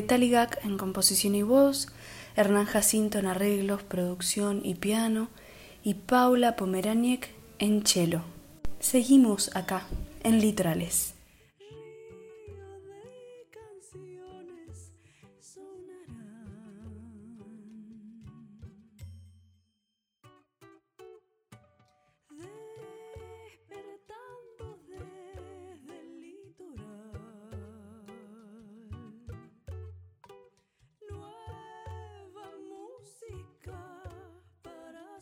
Taligak 0.02 0.64
en 0.64 0.78
composición 0.78 1.34
y 1.34 1.42
voz, 1.42 1.88
Hernán 2.37 2.66
Jacinto 2.66 3.18
en 3.18 3.26
arreglos, 3.26 3.82
producción 3.82 4.61
y 4.64 4.74
piano 4.74 5.28
y 5.82 5.94
Paula 5.94 6.56
Pomeraniec 6.56 7.30
en 7.58 7.84
cello. 7.84 8.22
Seguimos 8.80 9.54
acá, 9.56 9.87
en 10.22 10.40
Litorales. 10.40 11.17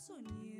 Para 0.06 0.55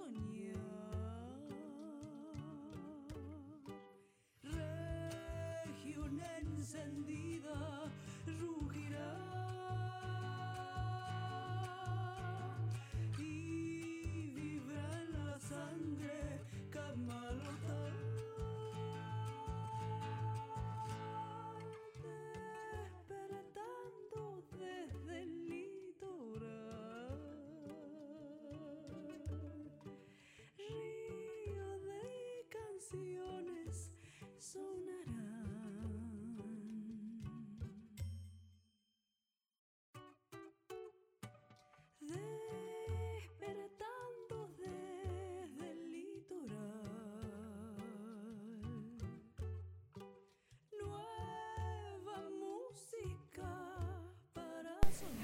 para 0.00 0.49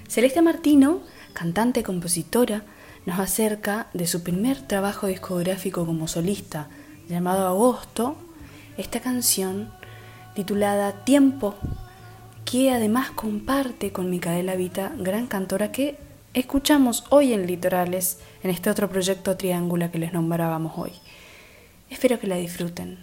Celeste 0.09 0.41
Martino, 0.43 1.01
cantante, 1.33 1.83
compositora, 1.83 2.63
nos 3.07 3.19
acerca 3.19 3.89
de 3.93 4.07
su 4.07 4.23
primer 4.23 4.61
trabajo 4.63 5.07
discográfico 5.07 5.85
como 5.87 6.09
solista, 6.09 6.69
llamado 7.09 7.47
Agosto, 7.47 8.17
esta 8.77 9.01
canción 9.01 9.71
titulada 10.35 11.05
Tiempo, 11.05 11.55
que 12.45 12.71
además 12.71 13.11
comparte 13.11 13.93
con 13.93 14.11
Micaela 14.11 14.55
Vita, 14.55 14.93
gran 14.97 15.27
cantora 15.27 15.73
que 15.73 15.99
escuchamos 16.35 17.05
hoy 17.11 17.33
en 17.33 17.47
Litorales, 17.47 18.21
en 18.43 18.51
este 18.51 18.71
otro 18.71 18.89
proyecto 18.89 19.37
Triángula 19.37 19.91
que 19.91 19.99
les 19.99 20.13
nombrábamos 20.13 20.73
hoy. 20.77 20.93
Espero 21.91 22.21
que 22.21 22.27
la 22.27 22.37
disfruten. 22.37 22.99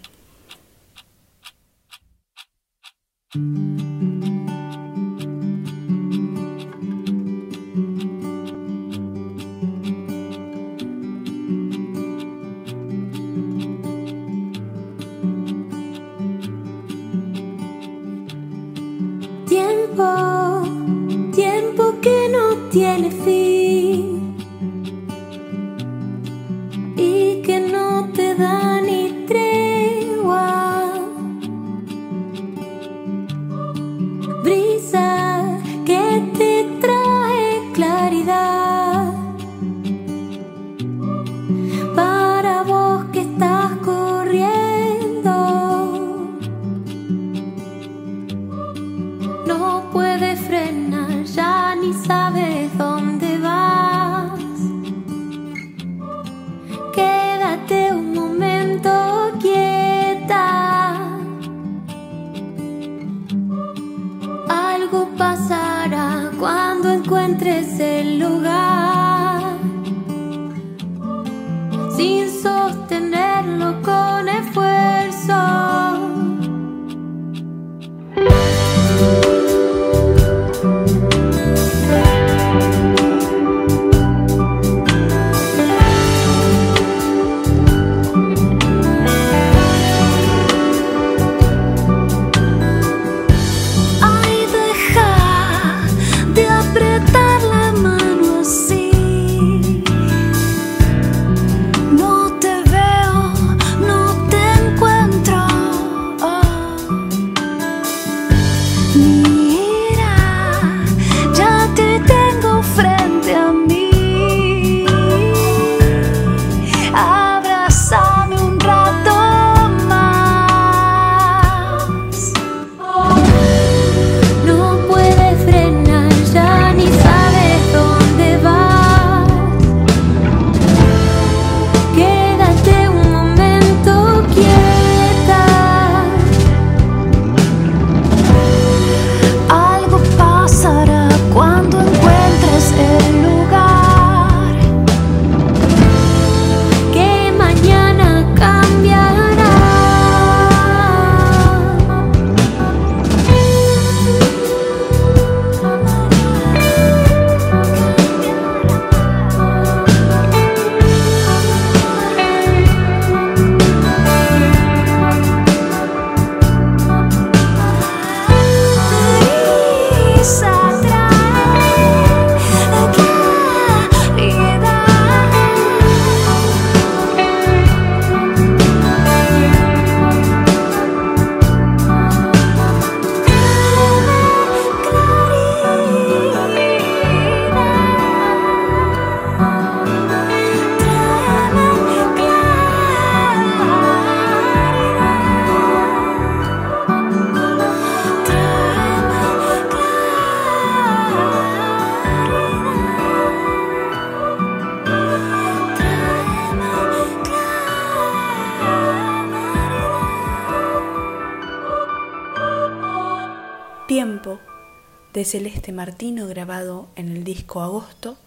Celeste 215.26 215.72
Martino 215.72 216.28
grabado 216.28 216.88
en 216.96 217.10
el 217.10 217.24
disco 217.24 217.62
Agosto 217.62 218.18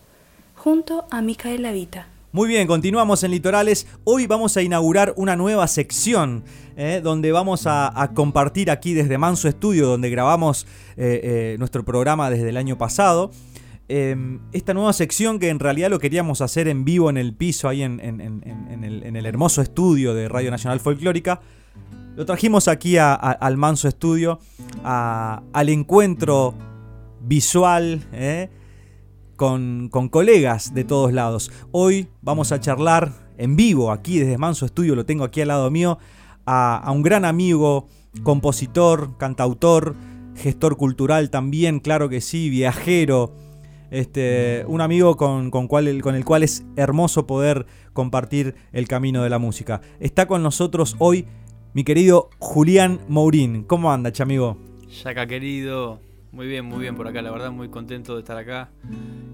junto 0.55 1.07
a 1.11 1.23
Micaela 1.23 1.73
Vita. 1.73 2.09
Muy 2.33 2.49
bien, 2.49 2.67
continuamos 2.67 3.23
en 3.25 3.31
Litorales. 3.31 3.87
Hoy 4.05 4.27
vamos 4.27 4.57
a 4.57 4.63
inaugurar 4.63 5.15
una 5.17 5.37
nueva 5.37 5.67
sección 5.69 6.45
eh, 6.77 7.01
donde 7.03 7.33
vamos 7.33 7.63
a, 7.67 8.11
compartir 8.15 8.71
aquí 8.71 8.93
desde 8.93 9.17
Manso 9.17 9.49
Estudio, 9.49 9.87
donde 9.87 10.11
grabamos 10.11 10.67
eh, 10.97 11.21
eh, 11.23 11.57
nuestro 11.59 11.85
programa 11.85 12.29
desde 12.29 12.51
el 12.51 12.57
año 12.57 12.77
pasado. 12.77 13.31
Eh, 13.89 14.17
esta 14.53 14.75
nueva 14.75 14.93
sección 14.93 15.39
que 15.39 15.49
en 15.49 15.61
realidad 15.61 15.91
lo 15.91 16.01
queríamos 16.01 16.41
hacer 16.41 16.67
en 16.67 16.85
vivo 16.85 17.09
en 17.09 17.17
el 17.17 17.33
piso, 17.35 17.69
ahí 17.69 17.83
en, 17.83 18.01
el, 18.01 19.27
hermoso 19.27 19.63
estudio 19.63 20.13
de 20.13 20.29
Radio 20.29 20.51
Nacional 20.51 20.81
Folclórica. 20.81 21.41
Lo 22.17 22.27
trajimos 22.27 22.67
aquí 22.67 22.97
al 22.99 23.57
Manso 23.57 23.87
Estudio, 23.89 24.41
al 24.83 25.69
encuentro 25.69 26.55
visual, 27.27 28.07
¿eh? 28.13 28.49
con, 29.37 29.89
con 29.91 30.09
colegas 30.09 30.75
de 30.75 30.85
todos 30.85 31.13
lados. 31.13 31.51
Hoy 31.73 32.09
vamos 32.23 32.53
a 32.53 32.61
charlar 32.61 33.13
en 33.37 33.57
vivo, 33.57 33.91
aquí 33.93 34.19
desde 34.19 34.39
Manso 34.39 34.65
Estudio, 34.67 34.95
lo 34.95 35.05
tengo 35.05 35.25
aquí 35.25 35.41
al 35.41 35.49
lado 35.49 35.71
mío, 35.71 35.99
a, 36.47 36.91
un 36.93 37.03
gran 37.03 37.25
amigo, 37.25 37.89
compositor, 38.23 39.19
cantautor, 39.19 39.95
gestor 40.37 40.77
cultural 40.77 41.31
también, 41.31 41.81
claro 41.81 42.09
que 42.09 42.21
sí, 42.21 42.49
viajero. 42.49 43.35
Este, 43.91 44.65
un 44.67 44.81
amigo 44.81 45.17
con, 45.17 45.51
con 45.51 45.69
con 45.69 45.87
el 45.87 46.25
cual 46.25 46.43
es 46.43 46.65
hermoso 46.75 47.27
poder 47.27 47.67
compartir 47.93 48.57
el 48.73 48.89
camino 48.89 49.23
de 49.23 49.31
la 49.31 49.39
música. 49.39 49.81
Está 50.01 50.27
con 50.27 50.43
nosotros 50.43 50.97
hoy 50.99 51.27
mi 51.73 51.85
querido 51.85 52.31
Julián 52.39 53.01
Mourín. 53.09 53.63
¿Cómo 53.63 53.93
anda, 53.93 54.11
chamigo? 54.11 54.57
Yaca 54.89 55.27
querido, 55.27 56.01
muy 56.37 56.47
bien, 56.47 56.67
muy 56.67 56.81
bien 56.81 56.95
por 56.95 57.09
acá, 57.09 57.23
la 57.23 57.31
verdad 57.31 57.51
muy 57.51 57.71
contento 57.71 58.13
de 58.13 58.19
estar 58.19 58.37
acá 58.37 58.69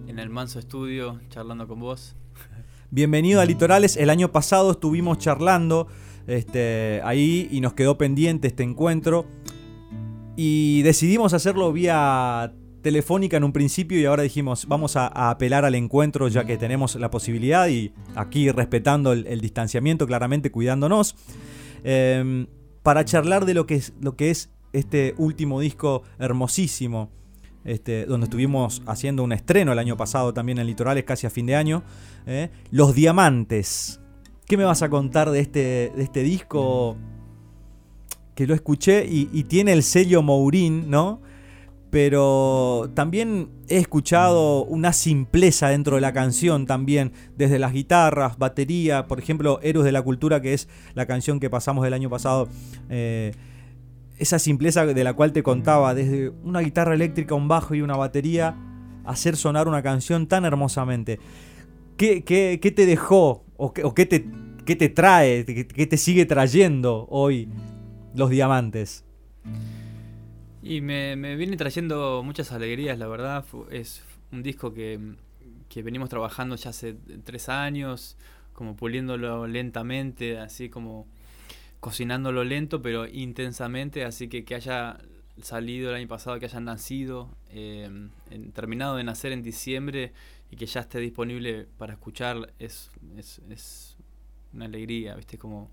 en 0.07 0.21
el 0.21 0.31
Manso 0.31 0.61
Estudio 0.61 1.21
charlando 1.31 1.67
con 1.67 1.81
vos. 1.81 2.15
Bienvenido 2.93 3.41
a 3.41 3.45
Litorales. 3.45 3.97
El 3.97 4.09
año 4.09 4.31
pasado 4.31 4.71
estuvimos 4.71 5.19
charlando 5.19 5.89
este, 6.29 7.01
ahí 7.03 7.49
y 7.51 7.61
nos 7.61 7.73
quedó 7.73 7.99
pendiente 7.99 8.47
este 8.47 8.63
encuentro. 8.63 9.27
Y 10.37 10.83
decidimos 10.83 11.35
hacerlo 11.35 11.73
vía 11.73 12.55
telefónica 12.83 13.37
en 13.37 13.43
un 13.43 13.53
principio 13.53 13.99
y 13.99 14.05
ahora 14.05 14.23
dijimos 14.23 14.69
vamos 14.69 14.95
a, 14.95 15.09
apelar 15.09 15.65
al 15.65 15.75
encuentro 15.75 16.29
ya 16.29 16.45
que 16.45 16.57
tenemos 16.57 16.95
la 16.95 17.11
posibilidad 17.11 17.67
y 17.67 17.93
aquí 18.15 18.49
respetando 18.53 19.11
el, 19.11 19.41
distanciamiento, 19.41 20.07
claramente 20.07 20.53
cuidándonos, 20.53 21.17
eh, 21.83 22.47
para 22.85 23.05
charlar 23.05 23.45
de 23.45 23.55
lo 23.55 23.67
que 23.67 23.75
es, 23.75 23.93
lo 24.01 24.15
que 24.15 24.31
es 24.31 24.53
este 24.73 25.15
último 25.19 25.61
disco 25.61 26.03
hermosísimo. 26.19 27.11
Este, 27.65 28.07
donde 28.07 28.25
estuvimos 28.25 28.83
haciendo 28.87 29.23
un 29.23 29.33
estreno 29.33 29.73
el 29.73 29.79
año 29.79 29.97
pasado 29.97 30.35
también 30.35 30.59
en 30.59 30.67
Litorales, 30.67 31.05
casi 31.05 31.29
a 31.29 31.31
fin 31.31 31.47
de 31.47 31.55
año. 31.55 31.85
¿eh? 32.27 32.51
Los 32.73 32.95
Diamantes. 32.95 34.01
¿Qué 34.47 34.57
me 34.57 34.65
vas 34.65 34.83
a 34.83 34.91
contar 34.91 35.31
de 35.31 35.41
este, 35.41 35.93
de 35.95 36.03
este 36.03 36.25
disco? 36.25 36.97
Que 38.35 38.49
lo 38.49 38.55
escuché 38.55 39.07
y, 39.09 39.27
tiene 39.45 39.73
el 39.73 39.85
sello 39.85 40.23
Mourín, 40.23 40.91
¿no? 40.91 41.21
pero 41.93 42.91
también 42.95 43.51
he 43.69 43.77
escuchado 43.77 44.65
una 44.65 44.95
simpleza 44.95 45.69
dentro 45.69 45.97
de 45.97 46.01
la 46.01 46.15
canción 46.15 46.65
también, 46.65 47.13
desde 47.37 47.59
las 47.59 47.75
guitarras, 47.75 48.39
batería, 48.39 49.07
por 49.07 49.19
ejemplo, 49.19 49.61
Héroes 49.63 49.85
de 49.85 49.93
la 49.93 50.01
Cultura, 50.01 50.41
que 50.41 50.55
es 50.55 50.71
la 50.95 51.05
canción 51.05 51.39
que 51.39 51.51
pasamos 51.51 51.85
del 51.85 51.93
año 51.93 52.09
pasado, 52.09 52.49
eh, 52.89 53.33
esa 54.19 54.39
simpleza 54.39 54.87
de 54.87 55.05
la 55.05 55.15
cual 55.15 55.33
te 55.33 55.43
contaba, 55.43 55.95
desde 55.95 56.31
una 56.43 56.61
guitarra 56.61 56.95
eléctrica, 56.95 57.35
un 57.35 57.49
bajo 57.49 57.75
y 57.75 57.83
una 57.83 57.97
batería, 57.97 58.57
hacer 59.05 59.37
sonar 59.37 59.69
una 59.69 59.83
canción 59.83 60.27
tan 60.27 60.45
hermosamente. 60.45 61.19
¿Qué, 61.97 62.25
qué, 62.25 62.59
qué 62.61 62.71
te 62.71 62.87
dejó 62.87 63.45
o 63.57 63.73
qué, 63.73 63.85
o 63.85 63.95
qué 63.95 64.07
te, 64.07 64.27
qué 64.65 64.77
te 64.77 64.89
trae, 64.89 65.45
qué, 65.45 65.87
te 65.87 65.97
sigue 65.97 66.27
trayendo 66.27 67.07
hoy 67.11 67.49
los 68.15 68.31
diamantes? 68.31 69.05
Y 70.63 70.81
me, 70.81 71.17
viene 71.37 71.57
trayendo 71.57 72.23
muchas 72.23 72.53
alegrías, 72.53 72.99
la 72.99 73.09
verdad. 73.09 73.45
Es 73.71 74.05
un 74.31 74.43
disco 74.43 74.73
que, 74.73 74.99
que 75.69 75.83
venimos 75.83 76.09
trabajando 76.09 76.57
ya 76.57 76.71
hace 76.71 76.97
tres 77.25 77.49
años, 77.49 78.17
como 78.53 78.77
puliéndolo 78.77 79.47
lentamente, 79.47 80.39
así 80.39 80.69
como 80.69 81.07
cocinándolo 81.83 82.45
lento, 82.45 82.81
pero 82.81 83.09
intensamente. 83.09 84.05
Así 84.05 84.29
que 84.29 84.45
que 84.45 84.55
haya 84.55 84.99
salido 85.43 85.91
el 85.91 85.97
año 85.97 86.07
pasado, 86.07 86.39
que 86.39 86.47
haya 86.47 86.61
nacido, 86.61 87.29
en- 87.51 88.13
terminado 88.55 88.95
de 88.97 89.03
nacer 89.03 89.33
en 89.33 89.43
diciembre 89.43 90.13
y 90.53 90.57
que 90.57 90.67
ya 90.67 90.81
esté 90.81 91.01
disponible 91.01 91.67
para 91.79 91.95
escuchar, 91.95 92.53
es, 92.61 92.89
es, 93.19 93.41
es 93.51 93.97
una 94.55 94.67
alegría, 94.67 95.17
¿viste? 95.17 95.39
Como 95.39 95.71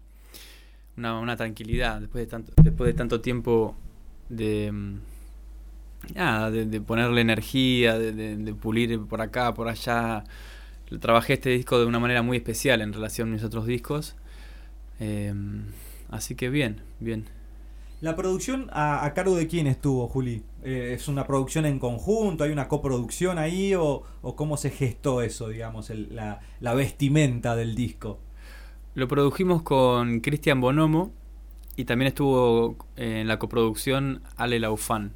una, 0.98 1.19
una 1.19 1.38
tranquilidad 1.38 2.02
después 2.02 2.26
de 2.26 2.28
tanto, 2.28 2.54
después 2.63 2.88
de 2.88 2.93
tanto 2.95 3.22
tiempo 3.22 3.78
de, 4.30 4.72
mm, 4.72 4.95
nada, 6.15 6.50
de, 6.50 6.82
ponerle 6.82 7.22
energía, 7.22 8.00
de, 8.00 8.56
pulir 8.56 9.00
por 9.02 9.22
acá, 9.22 9.54
por 9.54 9.67
allá. 9.67 10.24
Trabajé 11.00 11.34
este 11.34 11.52
disco 11.52 11.80
de 11.80 11.86
una 11.86 12.00
manera 12.00 12.24
muy 12.24 12.38
especial 12.38 12.82
en 12.82 12.93
relación 12.93 13.30
a 13.30 13.32
mis 13.34 13.43
otros 13.43 13.67
discos. 13.67 14.15
Eh, 15.00 15.32
así 16.10 16.36
que 16.36 16.50
bien, 16.50 16.82
bien. 17.00 17.26
La 18.02 18.15
producción 18.15 18.69
a, 18.72 19.06
a 19.06 19.13
cargo 19.13 19.36
de 19.36 19.48
quién 19.48 19.67
estuvo, 19.67 20.08
Juli? 20.08 20.43
Eh, 20.63 20.93
¿Es 20.95 21.08
una 21.10 21.28
producción 21.28 21.65
en 21.65 21.80
conjunto? 21.80 22.43
¿Hay 22.45 22.52
una 22.52 22.67
coproducción 22.69 23.38
ahí? 23.38 23.74
¿O, 23.76 24.04
o 24.22 24.36
cómo 24.36 24.56
se 24.58 24.69
gestó 24.69 25.22
eso, 25.22 25.50
digamos, 25.50 25.89
el- 25.89 26.15
la, 26.15 26.39
la 26.62 26.74
vestimenta 26.74 27.56
del 27.56 27.76
disco? 27.76 28.19
Lo 28.95 29.08
produjimos 29.08 29.62
con 29.62 30.19
Cristian 30.19 30.62
Bonomo 30.62 31.12
y 31.76 31.86
también 31.86 32.08
estuvo 32.10 32.76
eh, 32.98 33.22
en 33.22 33.28
la 33.28 33.39
coproducción 33.39 34.22
Ale 34.38 34.60
Laufan. 34.60 35.12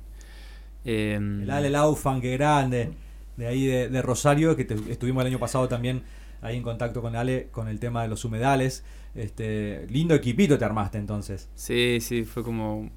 Eh, 0.86 1.16
El 1.16 1.50
Ale 1.50 1.70
Laufan, 1.70 2.22
que 2.22 2.34
grande, 2.38 2.92
de 3.38 3.48
ahí 3.48 3.66
de, 3.66 3.90
de 3.90 4.02
Rosario, 4.02 4.56
que 4.56 4.66
te- 4.66 4.92
estuvimos 4.92 5.22
el 5.24 5.28
año 5.28 5.40
pasado 5.40 5.68
también 5.68 6.04
ahí 6.44 6.58
en 6.58 6.64
contacto 6.64 7.02
con 7.02 7.16
Ale 7.16 7.48
con 7.52 7.68
el 7.68 7.80
tema 7.80 8.04
de 8.04 8.10
los 8.10 8.26
humedales. 8.26 8.84
Este, 9.16 9.86
lindo 9.90 10.16
equipito 10.16 10.58
te 10.58 10.66
armaste 10.66 10.98
entonces. 10.98 11.50
Sí, 11.56 12.00
sí, 12.02 12.24
fue 12.26 12.44
como 12.44 12.90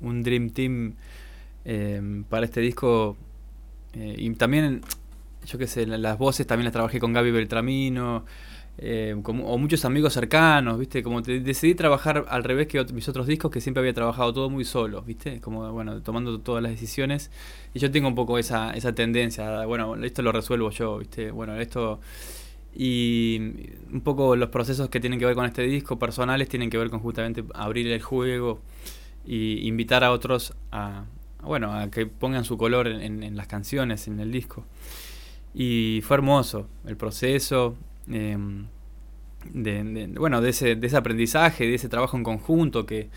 un 0.00 0.22
Dream 0.22 0.50
Team 0.50 0.94
eh, 1.64 2.22
para 2.28 2.44
este 2.46 2.60
disco. 2.60 3.16
Eh, 3.94 4.14
y 4.18 4.30
también, 4.34 4.82
yo 5.46 5.58
qué 5.58 5.66
sé, 5.66 5.86
la- 5.86 5.98
las 5.98 6.18
voces 6.18 6.46
también 6.46 6.64
las 6.64 6.72
trabajé 6.72 6.98
con 7.00 7.12
Gaby 7.12 7.30
Beltramino, 7.30 8.24
como- 9.22 9.46
o 9.52 9.58
muchos 9.58 9.84
amigos 9.84 10.14
cercanos, 10.14 10.78
¿viste? 10.78 11.02
Como 11.02 11.22
te- 11.22 11.40
decidí 11.40 11.74
trabajar 11.74 12.24
al 12.28 12.42
revés 12.44 12.66
que 12.68 12.82
mis 12.94 13.08
otros 13.08 13.26
discos, 13.26 13.50
que 13.50 13.60
siempre 13.60 13.80
había 13.80 13.92
trabajado 13.92 14.32
todo 14.32 14.50
muy 14.50 14.64
solo, 14.64 15.02
¿viste? 15.02 15.40
Como, 15.40 15.70
bueno, 15.72 16.00
tomando 16.02 16.40
todas 16.40 16.62
las 16.62 16.72
decisiones. 16.72 17.30
Y 17.74 17.78
yo 17.80 17.90
tengo 17.90 18.08
un 18.08 18.14
poco 18.14 18.38
esa, 18.38 18.72
esa 18.72 18.94
tendencia, 18.94 19.66
bueno, 19.66 19.94
esto 19.96 20.22
lo 20.22 20.32
resuelvo 20.32 20.70
yo, 20.70 20.98
¿viste? 20.98 21.30
Bueno, 21.30 21.56
esto... 21.60 22.00
Y 22.74 23.38
un 23.92 24.00
poco 24.02 24.34
los 24.36 24.48
procesos 24.48 24.88
que 24.88 25.00
tienen 25.00 25.18
que 25.18 25.26
ver 25.26 25.34
con 25.34 25.44
este 25.46 25.62
disco 25.62 25.98
personales 25.98 26.48
tienen 26.48 26.70
que 26.70 26.78
ver 26.78 26.90
con 26.90 27.00
justamente 27.00 27.44
abrir 27.54 27.86
el 27.88 28.00
juego 28.02 28.60
y 29.26 29.66
invitar 29.68 30.04
a 30.04 30.12
otros 30.12 30.54
a, 30.72 31.04
bueno, 31.42 31.72
a 31.74 31.90
que 31.90 32.06
pongan 32.06 32.44
su 32.44 32.58
color 32.58 32.88
en, 32.88 33.22
en- 33.22 33.36
las 33.36 33.46
canciones, 33.46 34.08
en 34.08 34.20
el 34.20 34.32
disco. 34.32 34.64
Y 35.54 36.00
fue 36.04 36.16
hermoso 36.16 36.68
el 36.86 36.96
proceso 36.96 37.76
eh, 38.10 38.36
de, 39.52 40.10
bueno, 40.18 40.40
de 40.40 40.50
ese, 40.50 40.76
de 40.76 40.86
ese 40.86 40.96
aprendizaje, 40.96 41.66
de 41.66 41.74
ese 41.74 41.88
trabajo 41.88 42.16
en 42.16 42.22
conjunto 42.24 42.86
que, 42.86 43.10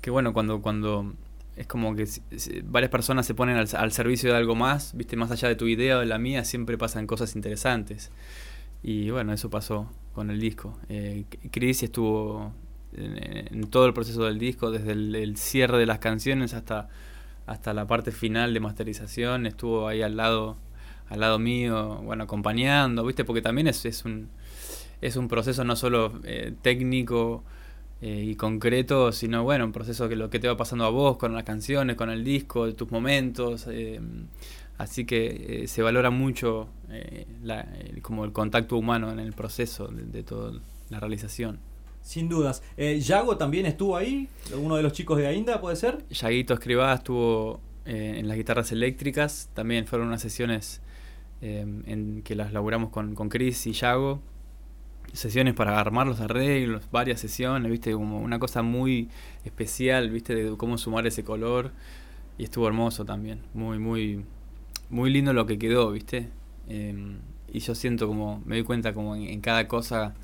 que 0.00 0.10
bueno, 0.10 0.32
cuando, 0.32 0.60
cuando 0.62 1.12
es 1.56 1.66
como 1.66 1.94
que 1.94 2.06
varias 2.64 2.90
personas 2.90 3.26
se 3.26 3.34
ponen 3.34 3.56
al, 3.56 3.68
al 3.76 3.92
servicio 3.92 4.30
de 4.30 4.36
algo 4.36 4.54
más, 4.54 4.96
viste, 4.96 5.16
más 5.16 5.30
allá 5.30 5.48
de 5.48 5.56
tu 5.56 5.66
idea 5.66 5.96
o 5.98 6.00
de 6.00 6.06
la 6.06 6.18
mía, 6.18 6.44
siempre 6.44 6.78
pasan 6.78 7.06
cosas 7.06 7.34
interesantes. 7.36 8.10
Y 8.82 9.10
bueno, 9.10 9.32
eso 9.32 9.50
pasó 9.50 9.90
con 10.12 10.30
el 10.30 10.40
disco. 10.40 10.78
Eh, 10.88 11.24
Chris 11.50 11.82
estuvo 11.82 12.52
en, 12.92 13.68
todo 13.70 13.86
el 13.86 13.94
proceso 13.94 14.24
del 14.24 14.38
disco, 14.38 14.70
desde 14.70 14.92
el, 14.92 15.36
cierre 15.36 15.78
de 15.78 15.86
las 15.86 15.98
canciones 15.98 16.54
hasta, 16.54 16.88
hasta 17.46 17.72
la 17.74 17.86
parte 17.86 18.12
final 18.12 18.52
de 18.54 18.60
masterización, 18.60 19.46
estuvo 19.46 19.88
ahí 19.88 20.02
al 20.02 20.16
lado, 20.16 20.56
al 21.08 21.20
lado 21.20 21.38
mío, 21.38 22.00
bueno, 22.02 22.24
acompañando, 22.24 23.04
¿viste? 23.04 23.24
Porque 23.24 23.42
también 23.42 23.68
es, 23.68 23.84
es 23.84 24.04
un 24.04 24.28
es 25.02 25.16
un 25.16 25.28
proceso 25.28 25.64
no 25.64 25.76
solo 25.76 26.20
eh, 26.24 26.54
técnico 26.62 27.42
eh, 28.00 28.24
y 28.24 28.36
concreto, 28.36 29.12
sino 29.12 29.42
bueno, 29.42 29.64
un 29.64 29.72
proceso 29.72 30.08
que 30.08 30.16
lo 30.16 30.30
que 30.30 30.38
te 30.38 30.48
va 30.48 30.56
pasando 30.56 30.84
a 30.84 30.90
vos 30.90 31.18
con 31.18 31.34
las 31.34 31.42
canciones, 31.42 31.96
con 31.96 32.08
el 32.08 32.24
disco, 32.24 32.72
tus 32.74 32.90
momentos. 32.90 33.66
Así 34.82 35.04
que 35.04 35.62
eh, 35.64 35.68
se 35.68 35.82
valora 35.82 36.10
mucho 36.10 36.68
eh, 36.90 37.26
la- 37.42 37.60
el- 37.60 38.02
como 38.02 38.24
el 38.24 38.32
contacto 38.32 38.76
humano 38.76 39.10
en 39.12 39.18
el 39.20 39.32
proceso 39.32 39.88
de, 39.88 40.04
de 40.04 40.22
toda 40.22 40.60
la 40.90 41.00
realización. 41.00 41.58
Sin 42.02 42.28
dudas. 42.28 42.62
Eh, 42.76 42.98
Yago 43.00 43.36
también 43.36 43.64
estuvo 43.66 43.96
ahí, 43.96 44.28
uno 44.58 44.76
de 44.76 44.82
los 44.82 44.92
chicos 44.92 45.18
de 45.18 45.26
Ainda, 45.28 45.60
¿puede 45.60 45.76
ser? 45.76 46.04
Yaguito 46.10 46.54
Escribá 46.54 46.92
estuvo 46.94 47.60
en 47.84 48.28
las 48.28 48.36
guitarras 48.36 48.70
eléctricas, 48.72 49.50
también 49.54 49.86
fueron 49.86 50.08
unas 50.08 50.20
sesiones 50.22 50.80
en 51.40 52.22
que 52.24 52.34
las 52.36 52.52
laburamos 52.52 52.90
con, 52.90 53.14
con 53.14 53.28
Chris 53.28 53.66
y 53.66 53.72
Yago. 53.72 54.20
Sesiones 55.12 55.54
para 55.54 55.78
armar 55.78 56.06
los 56.06 56.20
arreglos, 56.20 56.84
varias 56.90 57.20
sesiones, 57.20 57.70
viste, 57.70 57.92
como 57.92 58.20
una 58.20 58.38
cosa 58.38 58.62
muy 58.62 59.08
especial, 59.44 60.10
viste, 60.10 60.34
de 60.34 60.56
cómo 60.56 60.78
sumar 60.78 61.06
ese 61.06 61.22
color. 61.24 61.72
Y 62.38 62.44
estuvo 62.44 62.66
hermoso 62.66 63.04
también, 63.04 63.40
muy, 63.52 63.78
muy, 63.78 64.24
muy 64.92 65.10
lindo 65.10 65.32
lo 65.32 65.46
que 65.46 65.58
quedó, 65.58 65.90
viste. 65.90 66.28
Eh, 66.68 67.16
y 67.52 67.58
yo 67.58 67.74
siento 67.74 68.06
como, 68.06 68.42
me 68.46 68.56
doy 68.56 68.64
cuenta 68.64 68.92
como 68.94 69.16
en, 69.16 69.40
cada 69.40 69.66
cosa 69.66 70.14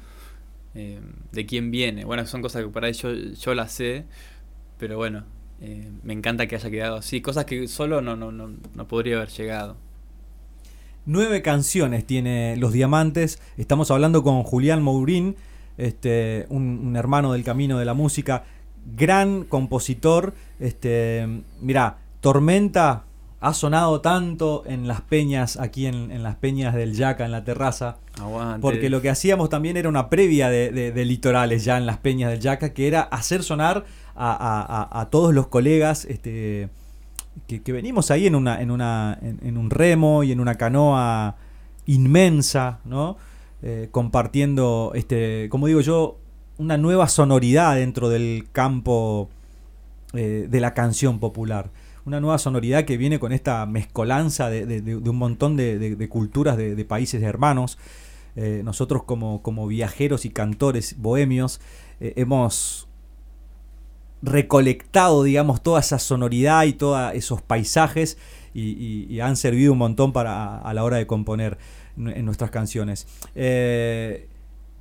eh, 0.74 1.00
de 1.32 1.46
quién 1.46 1.70
viene. 1.70 2.04
Bueno, 2.04 2.24
son 2.26 2.42
cosas 2.42 2.62
que 2.62 2.68
para 2.68 2.90
yo, 2.90 3.12
yo 3.12 3.54
las 3.54 3.72
sé, 3.72 4.04
pero 4.78 4.96
bueno, 4.96 5.24
eh, 5.60 5.90
me 6.02 6.12
encanta 6.12 6.46
que 6.46 6.54
haya 6.56 6.70
quedado 6.70 6.96
así. 6.96 7.20
Cosas 7.20 7.46
que 7.46 7.66
solo 7.66 8.00
no, 8.00 8.14
no, 8.14 8.30
no, 8.30 8.50
no 8.74 8.88
podría 8.88 9.16
haber 9.16 9.30
llegado. 9.30 9.76
Nueve 11.06 11.42
canciones 11.42 12.06
tiene 12.06 12.56
Los 12.58 12.72
Diamantes. 12.72 13.40
Estamos 13.56 13.90
hablando 13.90 14.22
con 14.22 14.42
Julián 14.42 14.82
Mourín, 14.82 15.36
este, 15.78 16.46
un, 16.50 16.86
un 16.86 16.96
hermano 16.96 17.32
del 17.32 17.42
camino 17.42 17.78
de 17.78 17.86
la 17.86 17.94
música, 17.94 18.44
gran 18.96 19.44
compositor. 19.44 20.34
Este, 20.60 21.26
mira, 21.60 21.98
Tormenta 22.20 23.04
ha 23.40 23.54
sonado 23.54 24.00
tanto 24.00 24.64
en 24.66 24.88
las 24.88 25.00
peñas, 25.00 25.56
aquí 25.58 25.86
en, 25.86 26.10
en 26.10 26.22
las 26.24 26.34
peñas 26.36 26.74
del 26.74 26.94
Yaca, 26.94 27.24
en 27.24 27.30
la 27.30 27.44
terraza. 27.44 27.98
Aguante. 28.20 28.60
Porque 28.60 28.90
lo 28.90 29.00
que 29.00 29.10
hacíamos 29.10 29.48
también 29.48 29.76
era 29.76 29.88
una 29.88 30.10
previa 30.10 30.48
de, 30.50 30.72
de- 30.72 30.90
de 30.92 31.04
litorales 31.04 31.64
ya 31.64 31.76
en 31.78 31.86
las 31.86 31.98
peñas 31.98 32.30
del 32.30 32.40
Yaca, 32.40 32.72
que 32.74 32.88
era 32.88 33.02
hacer 33.02 33.42
sonar 33.44 33.84
a, 34.16 34.32
a- 34.90 35.00
a- 35.00 35.10
todos 35.10 35.32
los 35.32 35.46
colegas 35.46 36.04
este, 36.06 36.68
que, 37.46 37.62
que 37.62 37.72
venimos 37.72 38.10
ahí 38.10 38.26
en, 38.26 38.34
una, 38.34 38.60
en, 38.60 38.72
una, 38.72 39.16
en, 39.22 39.38
en 39.42 39.56
un 39.56 39.70
remo 39.70 40.24
y 40.24 40.32
en 40.32 40.40
una 40.40 40.56
canoa 40.56 41.36
inmensa, 41.86 42.80
¿no? 42.84 43.16
Eh, 43.62 43.88
compartiendo, 43.90 44.92
este, 44.94 45.48
como 45.48 45.66
digo 45.66 45.80
yo, 45.80 46.18
una 46.58 46.76
nueva 46.76 47.08
sonoridad 47.08 47.76
dentro 47.76 48.08
del 48.08 48.48
campo 48.52 49.30
eh, 50.12 50.46
de 50.50 50.60
la 50.60 50.74
canción 50.74 51.18
popular. 51.20 51.70
Una 52.08 52.20
nueva 52.20 52.38
sonoridad 52.38 52.84
que 52.86 52.96
viene 52.96 53.18
con 53.20 53.32
esta 53.32 53.64
mezcolanza 53.66 54.48
de, 54.48 54.66
de- 54.66 54.96
un 54.96 55.16
montón 55.16 55.56
de, 55.56 55.78
de- 55.78 56.08
culturas 56.08 56.56
de, 56.56 56.84
países 56.84 57.22
hermanos. 57.22 57.78
Eh, 58.34 58.62
nosotros 58.64 59.02
como, 59.04 59.42
como 59.42 59.66
viajeros 59.66 60.24
y 60.24 60.30
cantores 60.30 60.96
bohemios 60.98 61.60
eh, 62.00 62.14
hemos 62.16 62.88
recolectado, 64.22 65.22
digamos, 65.22 65.62
toda 65.62 65.80
esa 65.80 65.98
sonoridad 65.98 66.64
y 66.64 66.72
todos 66.72 67.14
esos 67.14 67.42
paisajes 67.42 68.16
y, 68.54 69.20
han 69.20 69.36
servido 69.36 69.72
un 69.72 69.78
montón 69.78 70.12
para 70.12 70.58
a 70.58 70.74
la 70.74 70.84
hora 70.84 70.96
de 70.96 71.06
componer 71.06 71.58
en 71.96 72.24
nuestras 72.24 72.50
canciones. 72.50 73.06
Eh, 73.34 74.28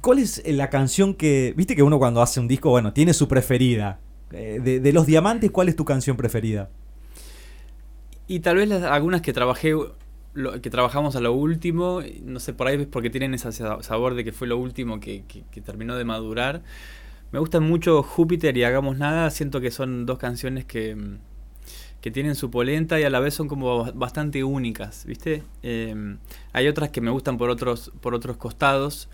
¿Cuál 0.02 0.20
es 0.20 0.42
la 0.46 0.70
canción 0.70 1.14
que, 1.14 1.54
viste 1.58 1.76
que 1.76 1.84
uno 1.84 2.00
cuando 2.00 2.22
hace 2.22 2.40
un 2.40 2.48
disco, 2.48 2.70
bueno, 2.70 2.94
tiene 2.94 3.14
su 3.14 3.28
preferida? 3.28 4.00
De 4.30 4.92
los 4.94 5.06
diamantes, 5.06 5.52
¿cuál 5.52 5.70
es 5.70 5.76
tu 5.76 5.86
canción 5.86 6.18
preferida? 6.18 6.70
Y 8.28 8.42
tal 8.42 8.58
vez 8.58 8.68
las- 8.70 8.84
algunas 8.84 9.22
que 9.22 9.34
trabajé, 9.34 9.74
lo- 10.34 10.62
que 10.62 10.70
trabajamos 10.70 11.16
a 11.16 11.22
lo 11.22 11.34
último, 11.34 12.02
no 12.24 12.40
sé, 12.40 12.54
por 12.54 12.68
ahí 12.68 12.82
es 12.82 12.88
porque 12.88 13.10
tienen 13.10 13.34
ese 13.34 13.52
sa- 13.52 13.82
sabor 13.84 14.16
de 14.16 14.24
que 14.24 14.32
fue 14.32 14.48
lo 14.48 14.58
último 14.58 15.00
que, 15.00 15.24
que- 15.28 15.62
terminó 15.62 15.96
de 15.96 16.04
madurar. 16.06 16.62
Me 17.32 17.40
gustan 17.40 17.64
mucho 17.64 18.04
Júpiter 18.04 18.56
y 18.58 18.64
Hagamos 18.64 18.98
Nada, 18.98 19.30
siento 19.32 19.60
que 19.62 19.72
son 19.72 20.06
dos 20.06 20.18
canciones 20.18 20.66
que, 20.66 20.96
que 22.02 22.12
tienen 22.12 22.36
su 22.36 22.52
polenta 22.52 23.00
y 23.00 23.04
a 23.04 23.10
la 23.10 23.20
vez 23.20 23.34
son 23.34 23.48
como 23.48 23.84
ba- 23.84 23.92
bastante 23.96 24.44
únicas, 24.44 25.06
¿viste? 25.06 25.44
Eh, 25.64 26.18
hay 26.54 26.68
otras 26.68 26.90
que 26.90 27.02
me 27.02 27.12
gustan 27.12 27.38
por 27.38 27.50
otros, 27.50 27.92
por 28.02 28.14
otros 28.14 28.38
costados, 28.38 29.10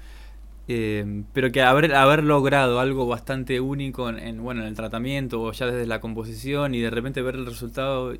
eh, 0.67 1.23
pero 1.33 1.51
que 1.51 1.61
haber, 1.61 1.95
haber 1.95 2.23
logrado 2.23 2.79
algo 2.79 3.07
bastante 3.07 3.59
único 3.61 4.09
en, 4.09 4.43
bueno, 4.43 4.61
en 4.61 4.67
el 4.69 4.75
tratamiento 4.75 5.41
o 5.41 5.51
ya 5.51 5.65
desde 5.67 5.85
la 5.87 6.01
composición 6.01 6.75
y 6.75 6.81
de 6.81 6.89
repente 6.89 7.21
ver 7.21 7.35
el 7.35 7.45
resultado 7.45 8.13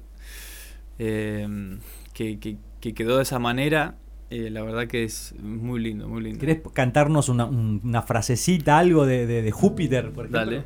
eh, 1.00 1.78
que, 2.14 2.40
que- 2.40 2.58
que 2.80 2.94
quedó 2.94 3.18
de 3.18 3.24
esa 3.24 3.40
manera, 3.40 3.96
eh, 4.30 4.50
la 4.50 4.62
verdad 4.64 4.88
que 4.88 5.04
es 5.04 5.36
muy 5.42 5.80
lindo, 5.82 6.08
muy 6.10 6.22
lindo. 6.22 6.40
¿Querés 6.40 6.62
cantarnos 6.74 7.30
una, 7.30 7.46
un- 7.46 7.80
una 7.84 8.02
frasecita, 8.02 8.78
algo 8.78 9.06
de, 9.06 9.26
de- 9.28 9.42
de 9.42 9.52
Júpiter, 9.52 10.12
por 10.12 10.26
ejemplo? 10.26 10.40
Dale. 10.40 10.64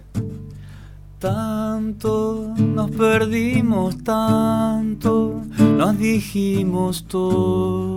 Tanto 1.19 2.53
nos 2.59 2.91
perdimos, 2.91 4.03
tanto 4.03 5.41
nos 5.75 5.97
dijimos 5.97 7.05
todo. 7.07 7.96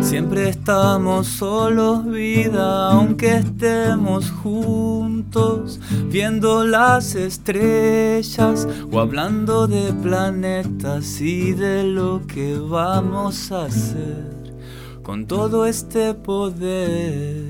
Siempre 0.00 0.48
estamos 0.48 1.26
solos, 1.26 2.04
vida, 2.06 2.90
aunque 2.92 3.36
estemos 3.36 4.30
juntos, 4.30 5.80
viendo 6.10 6.64
las 6.64 7.14
estrellas 7.14 8.66
o 8.90 9.00
hablando 9.00 9.66
de 9.66 9.92
planetas 9.92 11.20
y 11.20 11.52
de 11.52 11.84
lo 11.84 12.26
que 12.26 12.58
vamos 12.58 13.52
a 13.52 13.64
hacer 13.66 14.36
con 15.02 15.26
todo 15.26 15.66
este 15.66 16.14
poder. 16.14 17.44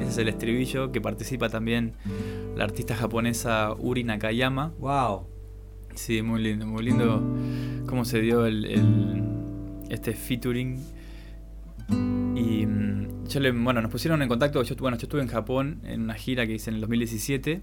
Ese 0.00 0.08
es 0.08 0.18
el 0.18 0.28
estribillo 0.28 0.92
que 0.92 1.00
participa 1.00 1.48
también 1.48 1.94
la 2.54 2.64
artista 2.64 2.94
japonesa 2.94 3.74
Uri 3.78 4.04
Nakayama. 4.04 4.72
Wow. 4.78 5.26
Sí, 5.94 6.22
muy 6.22 6.42
lindo, 6.42 6.66
muy 6.66 6.82
lindo 6.82 7.22
cómo 7.86 8.04
se 8.04 8.20
dio 8.20 8.46
el, 8.46 8.64
el- 8.64 9.22
este 9.90 10.12
featuring. 10.12 10.78
Y 12.34 12.66
mm, 12.66 13.26
yo 13.28 13.40
le, 13.40 13.52
bueno, 13.52 13.82
nos 13.82 13.90
pusieron 13.90 14.22
en 14.22 14.28
contacto. 14.28 14.62
Yo, 14.62 14.74
bueno, 14.76 14.96
yo 14.96 15.02
estuve 15.02 15.22
en 15.22 15.28
Japón 15.28 15.80
en 15.84 16.02
una 16.02 16.14
gira 16.14 16.46
que 16.46 16.54
hice 16.54 16.70
en 16.70 16.76
el 16.76 16.80
2017. 16.82 17.60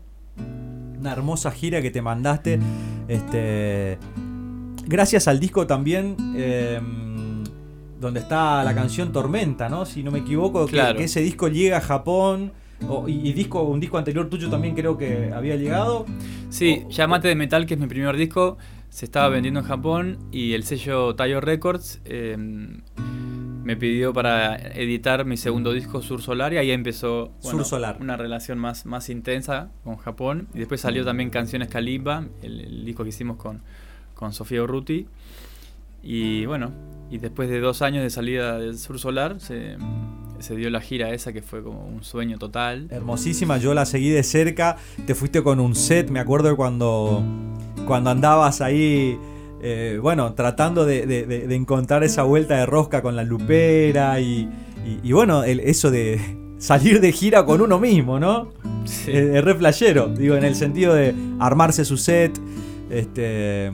Una 1.00 1.12
hermosa 1.12 1.52
gira 1.52 1.82
que 1.82 1.92
te 1.92 2.02
mandaste. 2.02 2.60
Este. 3.08 3.98
Gracias 4.86 5.28
al 5.28 5.40
disco 5.40 5.66
también. 5.68 6.16
eh, 6.36 6.80
donde 8.00 8.22
está 8.22 8.64
la 8.64 8.74
canción 8.74 9.12
Tormenta, 9.12 9.68
¿no? 9.68 9.86
Si 9.86 10.04
no 10.04 10.12
me 10.12 10.20
equivoco, 10.20 10.66
que- 10.68 11.04
ese 11.04 11.20
disco 11.22 11.48
llega 11.50 11.78
a 11.78 11.82
Japón. 11.82 12.54
o- 12.88 13.10
y, 13.10 13.28
y 13.28 13.34
disco, 13.34 13.62
un 13.64 13.82
disco 13.82 13.98
anterior 13.98 14.30
tuyo 14.30 14.50
también 14.50 14.74
creo 14.74 14.98
que 14.98 15.34
había 15.34 15.58
llegado. 15.58 16.06
Sí, 16.50 16.84
O- 16.86 16.90
Llamate 16.90 17.28
de 17.28 17.36
Metal, 17.36 17.66
que 17.66 17.74
es 17.74 17.80
mi 17.80 17.88
primer 17.88 18.16
disco, 18.16 18.58
se 18.90 19.06
estaba 19.06 19.30
vendiendo 19.30 19.60
en 19.62 19.66
Japón 19.66 20.18
y 20.32 20.54
el 20.54 20.64
sello 20.64 21.16
Tayo 21.16 21.42
Records 21.42 22.02
eh, 22.06 22.36
me 23.64 23.78
pidió 23.78 24.14
para 24.14 24.56
editar 24.56 25.26
mi 25.26 25.38
segundo 25.38 25.74
disco 25.74 26.02
Sur 26.02 26.22
Solar 26.22 26.54
y 26.54 26.58
ahí 26.58 26.72
empezó 26.72 27.32
Sur 27.40 27.64
Solar. 27.66 27.98
una 28.02 28.18
relación 28.18 28.58
más, 28.58 28.86
más 28.86 29.10
intensa 29.10 29.70
con 29.84 29.98
Japón. 29.98 30.48
Y 30.54 30.60
después 30.60 30.82
salió 30.82 31.06
también 31.06 31.30
Canciones 31.30 31.68
Kalimba, 31.68 32.26
el, 32.42 32.62
el 32.62 32.86
disco 32.86 33.04
que 33.04 33.10
hicimos 33.10 33.38
con, 33.38 33.62
con 34.16 34.34
Sofía 34.34 34.64
Urruti. 34.64 35.08
Y 36.02 36.46
bueno, 36.46 36.72
y 37.12 37.18
después 37.18 37.50
de 37.50 37.60
dos 37.60 37.82
años 37.82 38.04
de 38.04 38.10
salida 38.10 38.58
del 38.58 38.78
Sur 38.78 39.00
Solar 39.00 39.40
se, 39.40 39.78
se 40.40 40.56
dio 40.56 40.70
la 40.70 40.82
gira 40.82 41.12
esa 41.12 41.34
que 41.34 41.42
fue 41.42 41.62
como 41.62 41.86
un 41.86 42.04
sueño 42.04 42.38
total. 42.38 42.88
Hermosísima, 42.90 43.58
yo 43.58 43.74
la 43.74 43.86
seguí 43.86 44.10
de 44.10 44.24
cerca. 44.24 44.78
Te 45.06 45.16
fuiste 45.16 45.44
con 45.44 45.60
un 45.60 45.76
set, 45.76 46.10
me 46.10 46.20
acuerdo 46.20 46.50
de 46.50 46.56
cuando, 46.56 47.24
cuando 47.90 48.10
andabas 48.12 48.62
ahí, 48.62 49.18
eh, 49.62 50.00
bueno, 50.02 50.34
tratando 50.36 50.86
de, 50.86 51.06
de- 51.06 51.26
de- 51.26 51.48
de 51.48 51.56
encontrar 51.56 52.04
esa 52.06 52.24
vuelta 52.24 52.56
de 52.56 52.66
rosca 52.66 53.02
con 53.02 53.16
la 53.18 53.24
lupera 53.24 54.20
y, 54.22 54.48
y- 54.86 55.00
y 55.04 55.12
bueno, 55.12 55.44
el- 55.44 55.60
eso 55.60 55.90
de 55.92 56.22
salir 56.60 57.02
de 57.02 57.12
gira 57.12 57.44
con 57.46 57.60
uno 57.60 57.80
mismo, 57.80 58.20
¿no? 58.20 58.50
Sí. 58.86 59.12
Es, 59.12 59.36
es 59.36 59.44
re 59.44 59.56
flashero, 59.56 60.08
digo, 60.08 60.36
en 60.36 60.44
el 60.46 60.56
sentido 60.56 60.94
de 60.94 61.14
armarse 61.40 61.84
su 61.84 61.98
set, 61.98 62.40
este, 62.90 63.68
eh, 63.68 63.72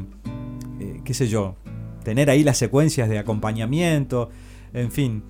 qué 1.03 1.13
sé 1.13 1.28
yo, 1.28 1.55
tener 2.03 2.30
ahí 2.30 2.43
las 2.43 2.57
secuencias 2.57 3.09
de 3.09 3.20
acompañamiento, 3.20 4.30
en 4.74 4.91
fin. 4.91 5.24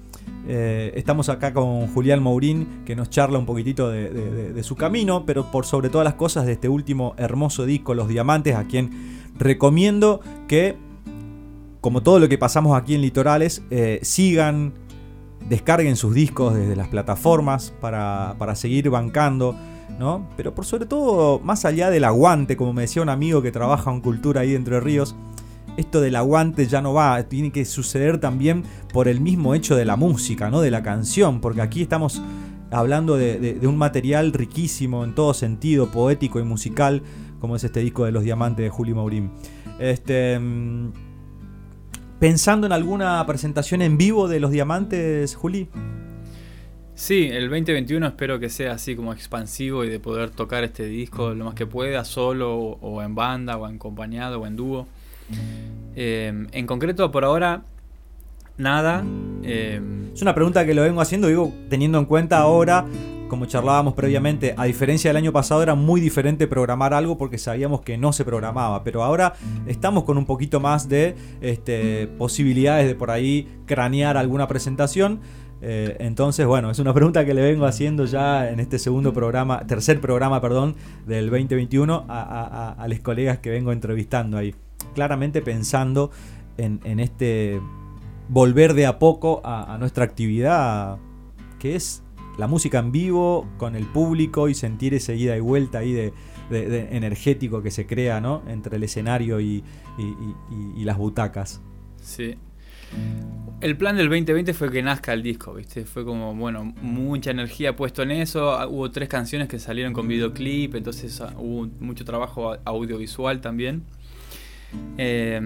Eh, 0.48 0.94
estamos 0.96 1.30
acá 1.30 1.54
con 1.54 1.88
Julián 1.88 2.22
Mourín, 2.22 2.68
que 2.86 2.96
nos 2.96 3.10
charla 3.10 3.40
un 3.40 3.46
poquitito 3.46 3.90
de, 3.90 4.10
de- 4.10 4.32
de- 4.32 4.54
de 4.54 4.64
su 4.64 4.76
camino, 4.76 5.26
pero 5.26 5.52
por 5.52 5.66
sobre 5.66 5.90
todas 5.90 6.06
las 6.06 6.14
cosas 6.16 6.46
de 6.46 6.52
este 6.54 6.70
último 6.70 7.16
hermoso 7.18 7.66
disco, 7.66 7.94
Los 7.96 8.08
Diamantes, 8.08 8.56
a 8.56 8.66
quien 8.66 8.92
recomiendo 9.38 10.22
que, 10.48 10.76
como 11.82 12.02
todo 12.04 12.20
lo 12.20 12.30
que 12.30 12.38
pasamos 12.38 12.78
aquí 12.78 12.96
en 12.96 13.02
Litorales, 13.02 13.64
eh, 13.72 14.00
sigan, 14.04 14.74
descarguen 15.50 15.96
sus 15.96 16.14
discos 16.14 16.54
desde 16.56 16.76
las 16.76 16.88
plataformas 16.90 17.74
para, 17.82 18.36
para 18.38 18.56
seguir 18.56 18.90
bancando, 18.90 19.56
¿no? 20.00 20.28
Pero 20.38 20.54
por 20.56 20.66
sobre 20.66 20.86
todo, 20.86 21.40
más 21.40 21.66
allá 21.66 21.90
del 21.90 22.04
aguante, 22.04 22.56
como 22.58 22.74
me 22.74 22.84
decía 22.84 23.02
un 23.02 23.10
amigo 23.10 23.42
que 23.42 23.52
trabaja 23.52 23.92
en 23.92 24.02
cultura 24.02 24.42
ahí 24.42 24.52
de 24.52 24.56
Entre 24.58 24.80
Ríos, 24.80 25.16
esto 25.78 26.02
del 26.02 26.16
aguante 26.16 26.68
ya 26.68 26.82
no 26.82 26.94
va, 26.94 27.24
tiene 27.24 27.52
que 27.52 27.66
suceder 27.66 28.20
también 28.20 28.64
por 28.94 29.08
el 29.08 29.20
mismo 29.20 29.56
hecho 29.56 29.76
de 29.76 29.86
la 29.86 29.96
música, 29.96 30.50
¿no? 30.50 30.62
De 30.62 30.72
la 30.72 30.84
canción, 30.84 31.42
porque 31.42 31.62
aquí 31.62 31.82
estamos 31.82 32.22
hablando 32.72 33.18
de, 33.18 33.60
un 33.64 33.78
material 33.78 34.34
riquísimo 34.34 35.04
en 35.04 35.16
todo 35.16 35.34
sentido, 35.34 35.92
poético 35.92 36.40
y 36.40 36.44
musical, 36.44 37.02
como 37.40 37.56
es 37.56 37.64
este 37.64 37.82
disco 37.82 38.06
de 38.06 38.12
Los 38.12 38.24
Diamantes 38.24 38.64
de 38.64 38.70
Juli 38.70 38.94
Maurín. 38.94 39.32
Este, 39.80 40.40
mm, 40.40 40.92
pensando 42.20 42.66
en 42.68 42.74
alguna 42.74 43.26
presentación 43.26 43.82
en 43.82 43.98
vivo 43.98 44.28
de 44.28 44.40
Los 44.40 44.52
Diamantes, 44.52 45.36
Juli. 45.36 45.70
Sí, 46.96 47.28
el 47.30 47.50
2021 47.50 48.08
espero 48.08 48.40
que 48.40 48.50
sea 48.50 48.72
así 48.72 48.96
como 48.96 49.12
expansivo 49.12 49.84
y 49.84 49.90
de 49.90 50.00
poder 50.00 50.30
tocar 50.30 50.64
este 50.64 50.86
disco 50.86 51.34
lo 51.34 51.44
más 51.44 51.54
que 51.54 51.66
pueda, 51.66 52.06
solo 52.06 52.56
o, 52.56 52.80
o 52.80 53.02
en 53.02 53.16
banda 53.16 53.58
o 53.58 53.66
acompañado 53.66 54.40
o 54.40 54.48
en 54.48 54.56
dúo. 54.56 54.88
Eh, 55.96 56.48
en 56.52 56.68
concreto, 56.68 57.12
por 57.12 57.24
ahora, 57.26 57.64
nada. 58.58 59.04
Eh, 59.44 59.82
Es 60.14 60.22
una 60.22 60.34
pregunta 60.34 60.66
que 60.66 60.74
lo 60.74 60.82
vengo 60.82 61.02
haciendo, 61.02 61.28
digo, 61.28 61.54
teniendo 61.70 61.98
en 62.00 62.06
cuenta 62.06 62.38
ahora, 62.40 62.86
como 63.28 63.46
charlábamos 63.48 63.94
previamente, 63.96 64.54
a 64.58 64.66
diferencia 64.66 65.10
del 65.10 65.18
año 65.18 65.32
pasado 65.34 65.62
era 65.64 65.76
muy 65.76 66.00
diferente 66.00 66.48
programar 66.48 66.94
algo 66.94 67.18
porque 67.18 67.38
sabíamos 67.38 67.82
que 67.82 67.98
no 67.98 68.14
se 68.14 68.24
programaba, 68.24 68.84
pero 68.84 69.04
ahora 69.04 69.34
estamos 69.68 70.04
con 70.04 70.18
un 70.18 70.26
poquito 70.26 70.60
más 70.60 70.88
de 70.88 71.16
este, 71.42 72.08
posibilidades 72.18 72.88
de 72.88 72.96
por 72.96 73.10
ahí 73.12 73.48
cranear 73.66 74.16
alguna 74.18 74.48
presentación. 74.48 75.20
Eh, 75.62 75.98
entonces, 76.00 76.46
bueno, 76.46 76.70
es 76.70 76.80
una 76.80 76.94
pregunta 76.94 77.26
que 77.26 77.34
le 77.34 77.42
vengo 77.42 77.66
haciendo 77.66 78.06
ya 78.06 78.50
en 78.50 78.60
este 78.60 78.78
segundo 78.80 79.12
programa, 79.14 79.66
tercer 79.66 80.00
programa, 80.00 80.40
perdón, 80.40 80.76
del 81.08 81.30
2021 81.30 82.06
a, 82.08 82.22
a- 82.22 82.44
a- 82.46 82.72
a 82.74 82.88
los 82.88 83.00
colegas 83.00 83.40
que 83.40 83.50
vengo 83.50 83.72
entrevistando 83.72 84.38
ahí. 84.38 84.54
Claramente 84.96 85.42
pensando 85.44 86.10
en, 86.58 87.00
este 87.00 87.62
volver 88.30 88.74
de 88.74 88.86
a 88.88 88.98
poco 88.98 89.42
a, 89.44 89.78
nuestra 89.78 90.04
actividad, 90.06 90.98
que 91.60 91.76
es 91.76 92.02
la 92.38 92.48
música 92.48 92.80
en 92.80 92.92
vivo, 92.92 93.48
con 93.58 93.76
el 93.76 93.86
público 93.86 94.50
y 94.50 94.56
sentir 94.56 94.94
ese 94.94 95.16
ida 95.16 95.38
y 95.38 95.40
vuelta 95.42 95.80
ahí 95.80 95.94
de, 95.94 96.14
energético 96.92 97.62
que 97.62 97.72
se 97.72 97.86
crea, 97.86 98.22
¿no? 98.22 98.44
Entre 98.48 98.78
el 98.78 98.84
escenario 98.84 99.40
y, 99.40 99.64
y- 99.98 100.16
y- 100.78 100.84
las 100.84 100.98
butacas. 100.98 101.62
Sí. 102.02 102.36
el 103.62 103.78
plan 103.78 103.96
del 103.96 104.10
2020 104.10 104.54
fue 104.54 104.72
que 104.72 104.84
nazca 104.84 105.14
el 105.14 105.24
disco, 105.24 105.54
¿viste? 105.56 105.86
Fue 105.86 106.06
como, 106.06 106.36
bueno, 106.36 106.74
mucha 106.82 107.32
energía 107.32 107.76
puesto 107.76 108.04
en 108.04 108.12
eso. 108.12 108.52
Ah, 108.52 108.68
Hubo 108.68 108.92
tres 108.92 109.10
canciones 109.10 109.48
que 109.48 109.58
salieron 109.60 109.92
con 109.94 110.08
videoclip, 110.08 110.76
entonces 110.76 111.20
ah, 111.22 111.34
hubo 111.38 111.68
mucho 111.80 112.06
trabajo 112.06 112.56
audiovisual 112.64 113.42
también. 113.42 113.84
Eh, 114.98 115.40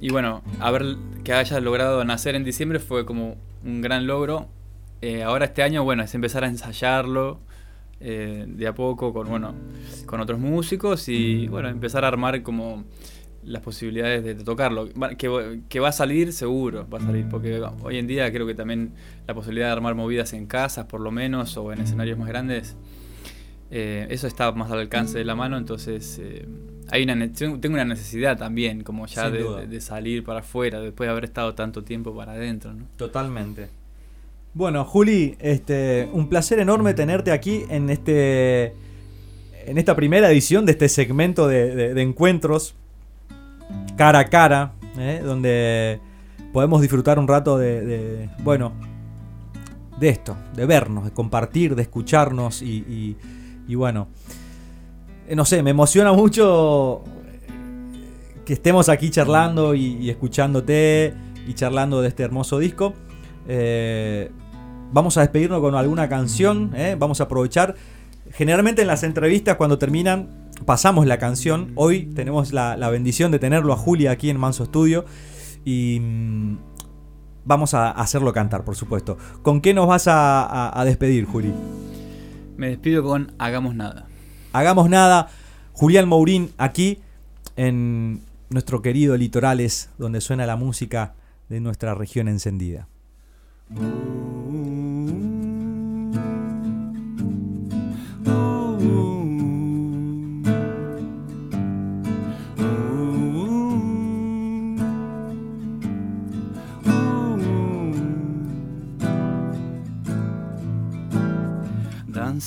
y 0.00 0.10
bueno, 0.10 0.42
a 0.60 0.70
ver 0.70 0.96
que 1.24 1.32
haya 1.32 1.60
logrado 1.60 2.04
nacer 2.04 2.34
en 2.34 2.44
diciembre 2.44 2.78
fue 2.78 3.06
como 3.06 3.36
un 3.64 3.80
gran 3.80 4.06
logro. 4.06 4.48
Eh, 5.00 5.22
ahora 5.22 5.46
este 5.46 5.62
año, 5.62 5.84
bueno, 5.84 6.02
es 6.02 6.14
empezar 6.14 6.44
a 6.44 6.48
ensayarlo 6.48 7.40
eh, 8.00 8.44
de 8.48 8.66
a 8.66 8.74
poco 8.74 9.12
con, 9.12 9.28
bueno, 9.28 9.54
con 10.06 10.20
otros 10.20 10.38
músicos 10.38 11.08
y, 11.08 11.46
bueno, 11.48 11.68
empezar 11.68 12.04
a 12.04 12.08
armar 12.08 12.42
como 12.42 12.84
las 13.44 13.62
posibilidades 13.62 14.24
de, 14.24 14.34
tocarlo. 14.34 14.88
Que, 15.16 15.60
que 15.68 15.80
va 15.80 15.88
a 15.88 15.92
salir, 15.92 16.32
seguro, 16.32 16.88
va 16.88 16.98
a 16.98 17.00
salir, 17.00 17.28
porque 17.28 17.60
hoy 17.82 17.98
en 17.98 18.06
día 18.06 18.30
creo 18.32 18.46
que 18.46 18.54
también 18.54 18.92
la 19.26 19.34
posibilidad 19.34 19.66
de 19.66 19.72
armar 19.72 19.94
movidas 19.94 20.32
en 20.32 20.46
casas, 20.46 20.86
por 20.86 21.00
lo 21.00 21.10
menos, 21.10 21.56
o 21.56 21.72
en 21.72 21.80
escenarios 21.80 22.18
más 22.18 22.28
grandes, 22.28 22.76
eh, 23.70 24.06
eso 24.10 24.26
está 24.26 24.52
más 24.52 24.70
al 24.70 24.80
alcance 24.80 25.18
de 25.18 25.24
la 25.24 25.34
mano, 25.34 25.56
entonces 25.56 26.20
hay 26.92 27.02
una, 27.04 27.32
tengo 27.32 27.58
una 27.74 27.84
necesidad 27.84 28.36
también, 28.38 28.82
como 28.84 29.06
ya 29.06 29.30
de, 29.30 29.80
salir 29.80 30.22
para 30.24 30.40
afuera, 30.40 30.78
después 30.80 31.06
de 31.08 31.10
haber 31.10 31.24
estado 31.24 31.54
tanto 31.54 31.82
tiempo 31.82 32.14
para 32.14 32.32
adentro, 32.32 32.72
¿no? 32.74 32.84
Totalmente. 32.96 33.68
Bueno, 34.54 34.84
Juli, 34.84 35.34
este, 35.40 36.08
un 36.12 36.28
placer 36.28 36.58
enorme 36.58 36.92
tenerte 36.94 37.32
aquí 37.32 37.64
en 37.70 37.88
este. 37.90 38.74
En 39.64 39.78
esta 39.78 39.96
primera 39.96 40.30
edición 40.30 40.66
de 40.66 40.72
este 40.72 40.88
segmento 40.88 41.48
de, 41.48 41.74
de- 41.74 41.94
de 41.94 42.02
encuentros 42.02 42.74
cara 43.96 44.18
a 44.18 44.24
cara, 44.26 44.72
¿eh? 44.98 45.22
donde 45.24 45.98
podemos 46.52 46.82
disfrutar 46.82 47.18
un 47.18 47.26
rato 47.28 47.56
de, 47.58 48.28
bueno, 48.42 48.72
de 49.98 50.08
esto, 50.10 50.36
de 50.56 50.66
vernos, 50.66 51.04
de 51.04 51.12
compartir, 51.12 51.74
de 51.76 51.82
escucharnos 51.82 52.60
y, 52.60 52.66
y- 52.88 53.16
y 53.68 53.74
bueno, 53.76 54.08
no 55.30 55.44
sé, 55.44 55.62
me 55.62 55.70
emociona 55.70 56.12
mucho 56.12 57.02
eh, 57.04 57.40
que 58.44 58.52
estemos 58.52 58.88
aquí 58.88 59.10
charlando 59.10 59.74
y, 59.74 60.10
escuchándote 60.10 61.14
y 61.46 61.54
charlando 61.54 62.02
de 62.02 62.08
este 62.08 62.22
hermoso 62.22 62.58
disco. 62.58 62.94
Eh, 63.48 64.30
vamos 64.92 65.16
a 65.16 65.22
despedirnos 65.22 65.60
con 65.60 65.74
alguna 65.74 66.08
canción, 66.08 66.72
¿eh? 66.74 66.96
vamos 66.98 67.20
a 67.20 67.24
aprovechar. 67.24 67.74
Generalmente 68.30 68.82
en 68.82 68.88
las 68.88 69.02
entrevistas 69.02 69.56
cuando 69.56 69.78
terminan 69.78 70.50
pasamos 70.64 71.06
la 71.06 71.18
canción. 71.18 71.72
Hoy 71.74 72.06
tenemos 72.14 72.52
la, 72.52 72.76
bendición 72.90 73.30
de 73.30 73.38
tenerlo 73.38 73.72
a 73.72 73.76
Julia 73.76 74.12
aquí 74.12 74.30
en 74.30 74.38
Manso 74.38 74.64
Studio 74.64 75.04
y 75.64 75.98
mm, 76.00 76.58
vamos 77.44 77.74
a 77.74 77.90
hacerlo 77.90 78.32
cantar, 78.32 78.64
por 78.64 78.76
supuesto. 78.76 79.18
¿Con 79.42 79.60
qué 79.60 79.74
nos 79.74 79.86
vas 79.86 80.04
a 80.08 80.82
despedir, 80.84 81.24
Juli? 81.24 81.52
Me 82.56 82.68
despido 82.68 83.02
con 83.02 83.32
Hagamos 83.38 83.74
Nada. 83.74 84.06
Hagamos 84.52 84.90
nada, 84.90 85.30
Julián 85.72 86.06
Mourín 86.08 86.50
aquí 86.58 86.98
en 87.56 88.20
nuestro 88.50 88.82
querido 88.82 89.16
Litorales, 89.16 89.88
donde 89.96 90.20
suena 90.20 90.44
la 90.44 90.56
música 90.56 91.14
de 91.48 91.60
nuestra 91.60 91.94
región 91.94 92.28
encendida. 92.28 92.86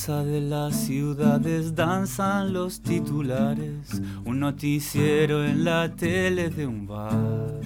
De 0.05 0.39
las 0.39 0.75
ciudades, 0.75 1.73
danzan 1.73 2.53
los 2.53 2.79
titulares, 2.79 4.03
un 4.23 4.39
noticiero 4.39 5.43
en 5.43 5.65
la 5.65 5.95
tele 5.95 6.51
de 6.51 6.67
un 6.67 6.85
bar, 6.85 7.59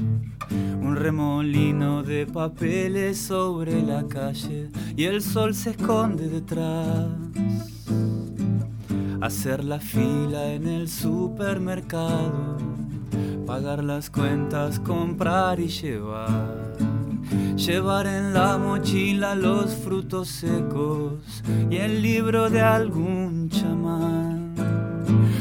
un 0.81 0.95
remolino 0.95 2.01
de 2.01 2.25
papeles 2.25 3.17
sobre 3.17 3.81
la 3.81 4.07
calle 4.07 4.69
y 4.95 5.03
el 5.03 5.21
sol 5.21 5.53
se 5.53 5.71
esconde 5.71 6.29
detrás. 6.29 7.09
Hacer 9.19 9.65
la 9.65 9.81
fila 9.81 10.53
en 10.53 10.65
el 10.65 10.87
supermercado, 10.87 12.55
pagar 13.45 13.83
las 13.83 14.09
cuentas, 14.09 14.79
comprar 14.79 15.59
y 15.59 15.67
llevar. 15.67 16.59
Llevar 17.55 18.07
en 18.07 18.34
la 18.34 18.57
mochila 18.57 19.36
los 19.36 19.75
frutos 19.75 20.27
secos 20.30 21.13
y 21.69 21.77
el 21.77 22.01
libro 22.01 22.49
de 22.49 22.61
algún 22.61 23.49
chamán. 23.49 24.55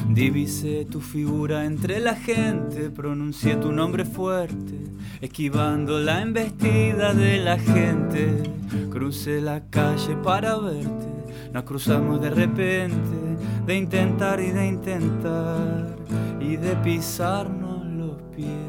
Divisé 0.08 0.84
tu 0.84 1.00
figura 1.00 1.64
entre 1.64 2.00
la 2.00 2.14
gente, 2.14 2.90
pronuncié 2.90 3.56
tu 3.56 3.70
nombre 3.70 4.04
fuerte, 4.04 4.82
esquivando 5.20 6.00
la 6.00 6.22
embestida 6.22 7.14
de 7.14 7.38
la 7.38 7.58
gente. 7.58 8.42
Crucé 8.90 9.40
la 9.40 9.60
calle 9.70 10.16
para 10.16 10.58
verte, 10.58 11.06
nos 11.52 11.62
cruzamos 11.62 12.20
de 12.20 12.30
repente, 12.30 13.16
de 13.64 13.76
intentar 13.76 14.40
y 14.40 14.50
de 14.50 14.66
intentar, 14.66 15.96
y 16.40 16.56
de 16.56 16.74
pisarnos 16.76 17.86
los 17.86 18.16
pies. 18.34 18.67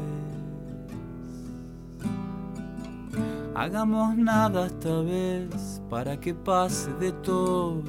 Hagamos 3.60 4.16
nada 4.16 4.68
esta 4.68 5.02
vez 5.02 5.82
para 5.90 6.18
que 6.18 6.32
pase 6.32 6.90
de 6.94 7.12
todo. 7.12 7.82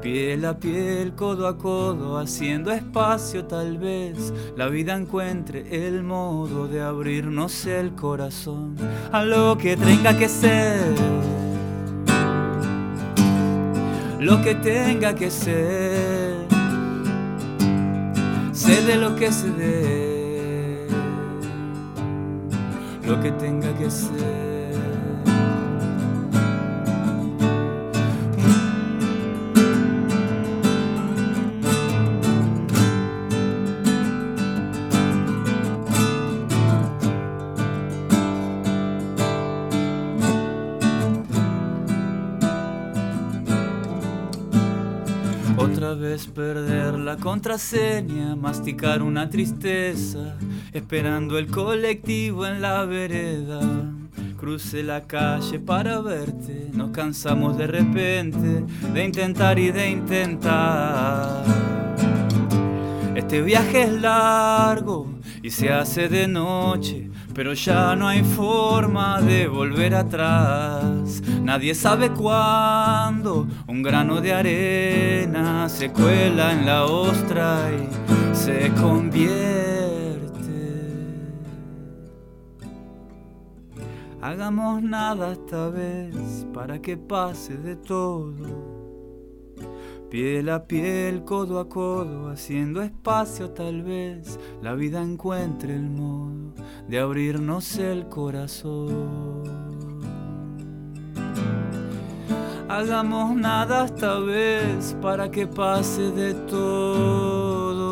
Piel 0.00 0.46
a 0.46 0.58
piel, 0.58 1.14
codo 1.14 1.46
a 1.46 1.58
codo, 1.58 2.16
haciendo 2.16 2.70
espacio 2.70 3.44
tal 3.44 3.76
vez 3.76 4.32
la 4.56 4.68
vida 4.68 4.96
encuentre 4.96 5.86
el 5.86 6.04
modo 6.04 6.68
de 6.68 6.80
abrirnos 6.80 7.66
el 7.66 7.94
corazón 7.94 8.76
a 9.12 9.22
lo 9.24 9.58
que 9.58 9.76
tenga 9.76 10.16
que 10.16 10.28
ser. 10.30 10.94
Lo 14.20 14.40
que 14.40 14.54
tenga 14.54 15.14
que 15.14 15.30
ser. 15.30 16.46
Sé 18.52 18.82
de 18.86 18.96
lo 18.96 19.14
que 19.16 19.30
se 19.30 19.50
dé 19.50 20.17
lo 23.08 23.18
que 23.22 23.32
tenga 23.32 23.72
que 23.78 23.90
ser. 23.90 24.28
Otra 45.56 45.94
vez 45.94 46.26
perder 46.26 46.98
la 46.98 47.16
contraseña, 47.16 48.36
masticar 48.36 49.02
una 49.02 49.30
tristeza, 49.30 50.36
esperando 50.78 51.38
el 51.38 51.48
colectivo 51.48 52.46
en 52.46 52.62
la 52.62 52.84
vereda. 52.84 53.60
Crucé 54.38 54.82
la 54.82 55.02
calle 55.02 55.58
para 55.58 56.00
verte, 56.00 56.70
nos 56.72 56.90
cansamos 56.90 57.58
de 57.58 57.66
repente 57.66 58.64
de 58.92 59.04
intentar 59.04 59.58
y 59.58 59.72
de 59.72 59.90
intentar. 59.90 61.44
Este 63.16 63.42
viaje 63.42 63.82
es 63.82 63.92
largo 64.00 65.08
y 65.42 65.50
se 65.50 65.70
hace 65.72 66.08
de 66.08 66.28
noche, 66.28 67.10
pero 67.34 67.52
ya 67.54 67.96
no 67.96 68.06
hay 68.06 68.22
forma 68.22 69.20
de 69.20 69.48
volver 69.48 69.96
atrás. 69.96 71.20
Nadie 71.42 71.74
sabe 71.74 72.10
cuándo 72.10 73.48
un 73.66 73.82
grano 73.82 74.20
de 74.20 74.32
arena 74.32 75.68
se 75.68 75.90
cuela 75.90 76.52
en 76.52 76.64
la 76.64 76.84
ostra 76.84 77.68
y 77.72 78.36
se 78.36 78.70
convierte. 78.80 79.87
Hagamos 84.28 84.82
nada 84.82 85.32
esta 85.32 85.70
vez 85.70 86.46
para 86.52 86.78
que 86.82 86.98
pase 86.98 87.56
de 87.56 87.76
todo. 87.76 88.34
Piel 90.10 90.50
a 90.50 90.66
piel, 90.66 91.24
codo 91.24 91.58
a 91.58 91.66
codo, 91.66 92.28
haciendo 92.28 92.82
espacio 92.82 93.52
tal 93.52 93.82
vez 93.82 94.38
la 94.60 94.74
vida 94.74 95.00
encuentre 95.00 95.74
el 95.74 95.88
modo 95.88 96.52
de 96.86 96.98
abrirnos 96.98 97.78
el 97.78 98.06
corazón. 98.10 99.44
Hagamos 102.68 103.34
nada 103.34 103.86
esta 103.86 104.18
vez 104.18 104.94
para 105.00 105.30
que 105.30 105.46
pase 105.46 106.10
de 106.10 106.34
todo. 106.34 107.87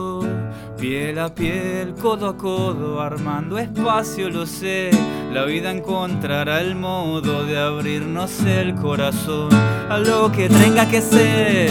Piel 0.78 1.18
a 1.18 1.34
piel, 1.34 1.94
codo 1.94 2.28
a 2.28 2.36
codo, 2.36 3.00
armando 3.00 3.56
espacio, 3.58 4.28
lo 4.28 4.44
sé. 4.44 4.90
La 5.32 5.44
vida 5.44 5.70
encontrará 5.70 6.60
el 6.60 6.74
modo 6.74 7.46
de 7.46 7.58
abrirnos 7.58 8.40
el 8.42 8.74
corazón 8.74 9.48
a 9.88 9.98
lo 9.98 10.30
que 10.30 10.50
tenga 10.50 10.86
que 10.86 11.00
ser. 11.00 11.70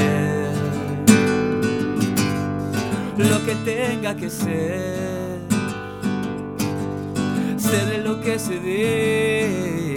Lo 3.15 3.45
que 3.45 3.55
tenga 3.63 4.15
que 4.15 4.29
ser. 4.29 5.39
Sé 7.57 7.85
de 7.85 7.99
lo 7.99 8.19
que 8.21 8.39
se 8.39 8.59
dé. 8.59 9.95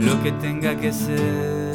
Lo 0.00 0.22
que 0.22 0.32
tenga 0.32 0.74
que 0.76 0.92
ser. 0.92 1.65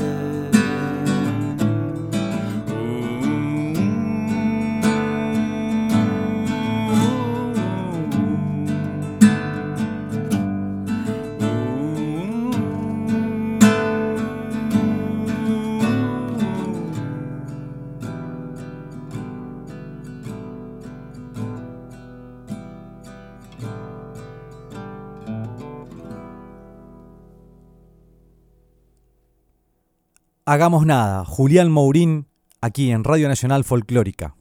Hagamos 30.52 30.86
nada, 30.86 31.24
Julián 31.24 31.72
Mourín, 31.72 32.28
aquí 32.60 32.92
en 32.92 33.06
Radio 33.06 33.30
Nacional 33.30 33.64
Folclórica. 33.64 34.36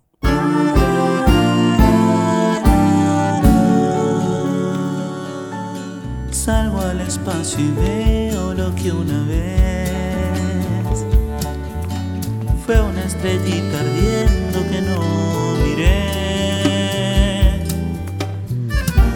Salgo 6.32 6.80
al 6.80 7.00
espacio 7.02 7.64
y 7.64 7.70
veo 7.70 8.54
lo 8.54 8.74
que 8.74 8.90
una 8.90 9.22
vez 9.22 11.06
fue 12.66 12.80
una 12.82 13.04
estrellita 13.04 13.78
ardiendo 13.78 14.68
que 14.68 14.82
no 14.82 15.54
miré. 15.64 16.10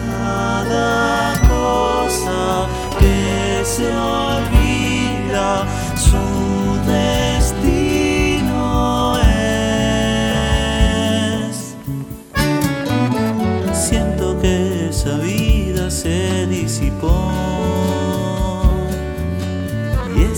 Cada 0.07 1.33
cosa 1.41 2.69
que 2.97 3.65
se 3.65 3.85
olvida 3.93 5.67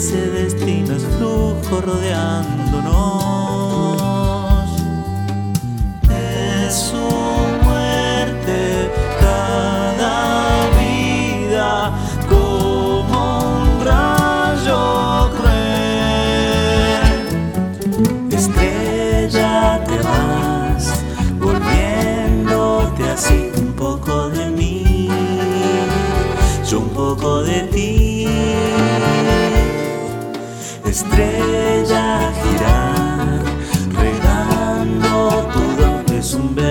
ese 0.07 0.29
destino 0.29 0.95
es 0.95 1.03
flujo 1.17 1.81
rodeándonos. 1.81 2.96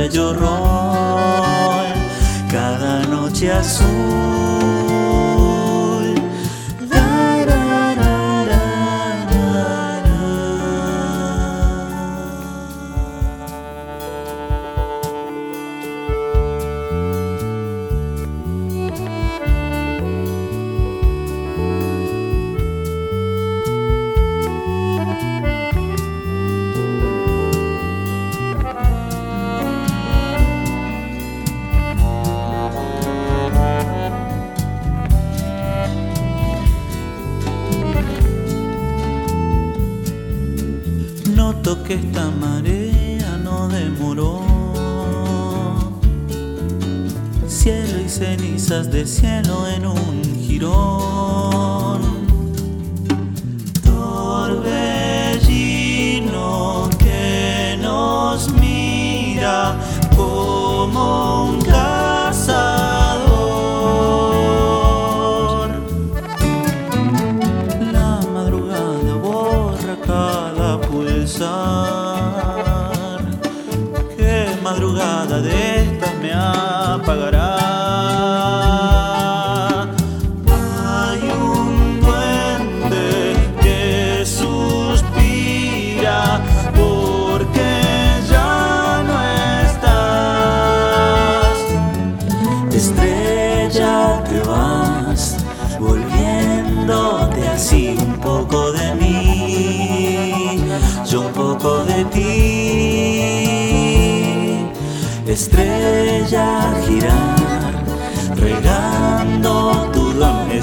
Bello 0.08 0.32
rol, 0.32 1.92
cada 2.48 3.04
noche 3.08 3.50
azul. 3.50 4.65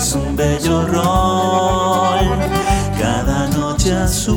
Es 0.04 0.14
un 0.16 0.36
bello 0.36 0.86
rol, 0.86 2.28
cada 3.00 3.48
noche 3.52 3.94
azul. 3.94 4.34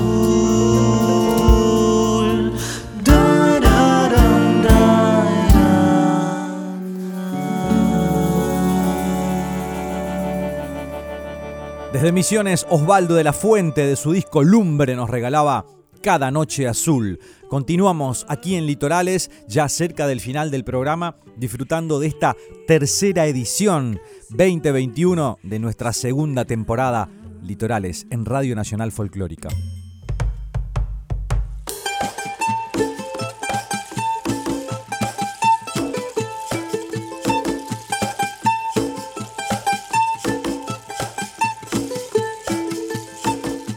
Desde 11.93 12.13
Misiones, 12.13 12.65
Osvaldo 12.71 13.17
de 13.17 13.25
la 13.25 13.33
Fuente 13.33 13.85
de 13.87 13.97
su 13.97 14.13
disco 14.13 14.45
Lumbre 14.45 14.95
nos 14.95 15.11
regalaba 15.11 15.67
Cada 16.01 16.31
Noche 16.31 16.69
Azul. 16.69 17.19
Continuamos 17.49 18.25
aquí 18.29 18.55
en 18.55 18.67
Litorales, 18.67 19.33
ya 19.49 19.69
cerca 19.69 20.07
del 20.07 20.21
final 20.21 20.53
del 20.53 20.63
programa, 20.63 21.17
disfrutando 21.37 21.99
de 21.99 22.07
esta 22.07 22.37
tercera 22.69 23.27
edición 23.27 23.99
2021 24.31 25.39
de 25.43 25.59
nuestra 25.59 25.93
segunda 25.93 26.45
temporada 26.45 27.09
Litorales 27.43 28.07
en 28.11 28.25
Radio 28.25 28.57
Nacional 28.57 28.91
Folclórica. 28.91 29.49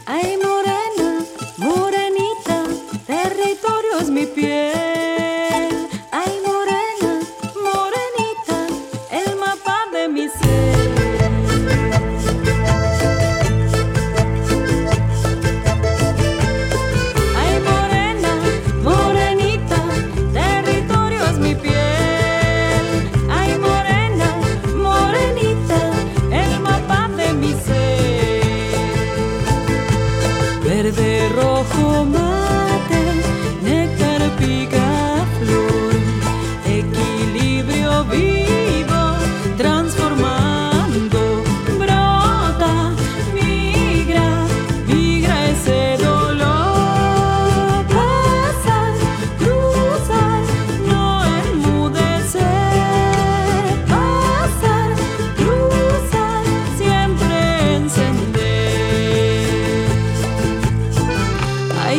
Ay, 0.06 0.36
morena, 0.36 1.24
morenita, 1.58 2.64
territorio 3.06 3.98
es 4.00 4.10
mi 4.10 4.26
piel. 4.26 4.79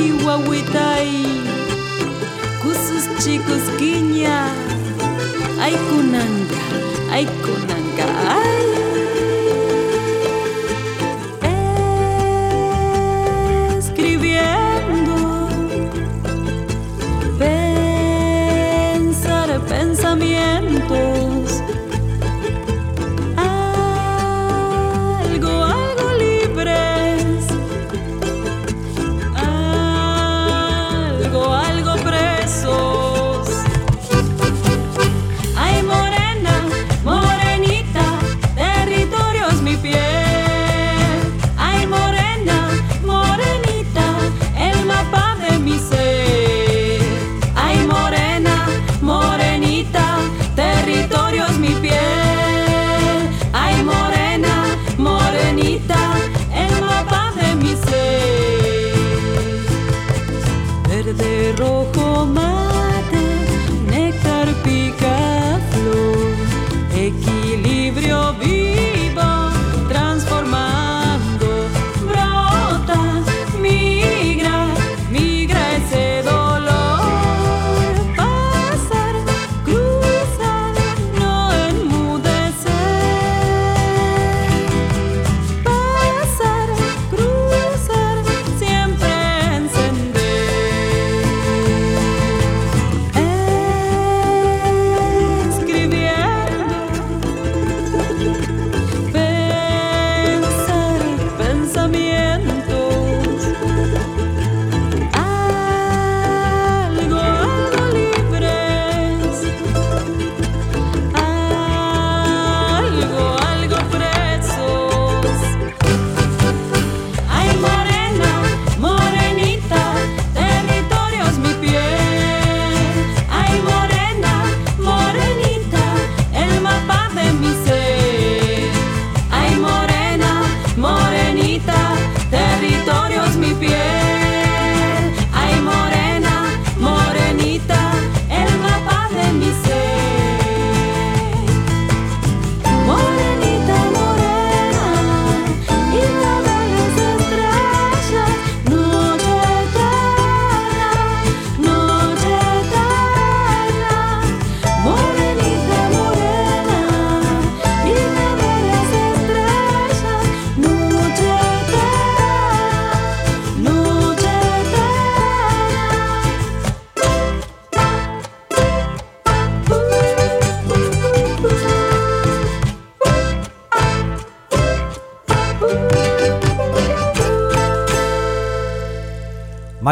Huitay, 0.10 1.24
Kusus 2.62 3.06
chicos 3.24 3.62
quiña, 3.78 4.50
ay 5.62 5.76
kunanga, 5.90 6.58
ay 7.12 7.26
kunanga, 7.44 8.08
ay. 8.34 8.91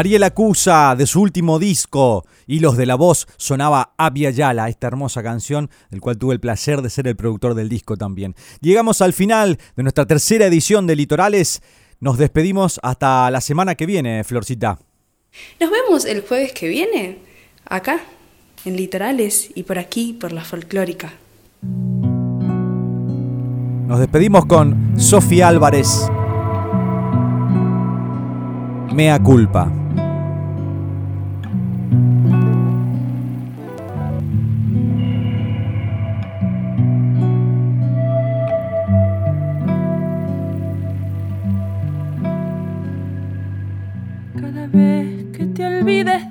Mariela 0.00 0.30
Cusa, 0.30 0.94
de 0.96 1.06
su 1.06 1.20
último 1.20 1.58
disco, 1.58 2.24
Hilos 2.46 2.78
de 2.78 2.86
la 2.86 2.94
Voz, 2.94 3.28
sonaba 3.36 3.92
Abia 3.98 4.30
Yala, 4.30 4.70
esta 4.70 4.86
hermosa 4.86 5.22
canción, 5.22 5.68
del 5.90 6.00
cual 6.00 6.16
tuve 6.16 6.32
el 6.32 6.40
placer 6.40 6.80
de 6.80 6.88
ser 6.88 7.06
el 7.06 7.16
productor 7.16 7.52
del 7.52 7.68
disco 7.68 7.98
también. 7.98 8.34
Llegamos 8.62 9.02
al 9.02 9.12
final 9.12 9.58
de 9.76 9.82
nuestra 9.82 10.06
tercera 10.06 10.46
edición 10.46 10.86
de 10.86 10.96
Litorales. 10.96 11.60
Nos 12.00 12.16
despedimos 12.16 12.80
hasta 12.82 13.30
la 13.30 13.42
semana 13.42 13.74
que 13.74 13.84
viene, 13.84 14.24
Florcita. 14.24 14.78
Nos 15.60 15.70
vemos 15.70 16.06
el 16.06 16.22
jueves 16.22 16.52
que 16.52 16.68
viene, 16.68 17.18
acá, 17.66 18.00
en 18.64 18.76
Litorales 18.76 19.50
y 19.54 19.64
por 19.64 19.78
aquí, 19.78 20.16
por 20.18 20.32
la 20.32 20.44
folclórica. 20.44 21.12
Nos 23.86 23.98
despedimos 23.98 24.46
con 24.46 24.98
Sofía 24.98 25.48
Álvarez. 25.48 26.10
Mea 28.92 29.18
culpa. 29.22 29.70
Cada 44.40 44.66
vez 44.66 45.24
que 45.32 45.46
te 45.46 45.64
olvides 45.66 46.29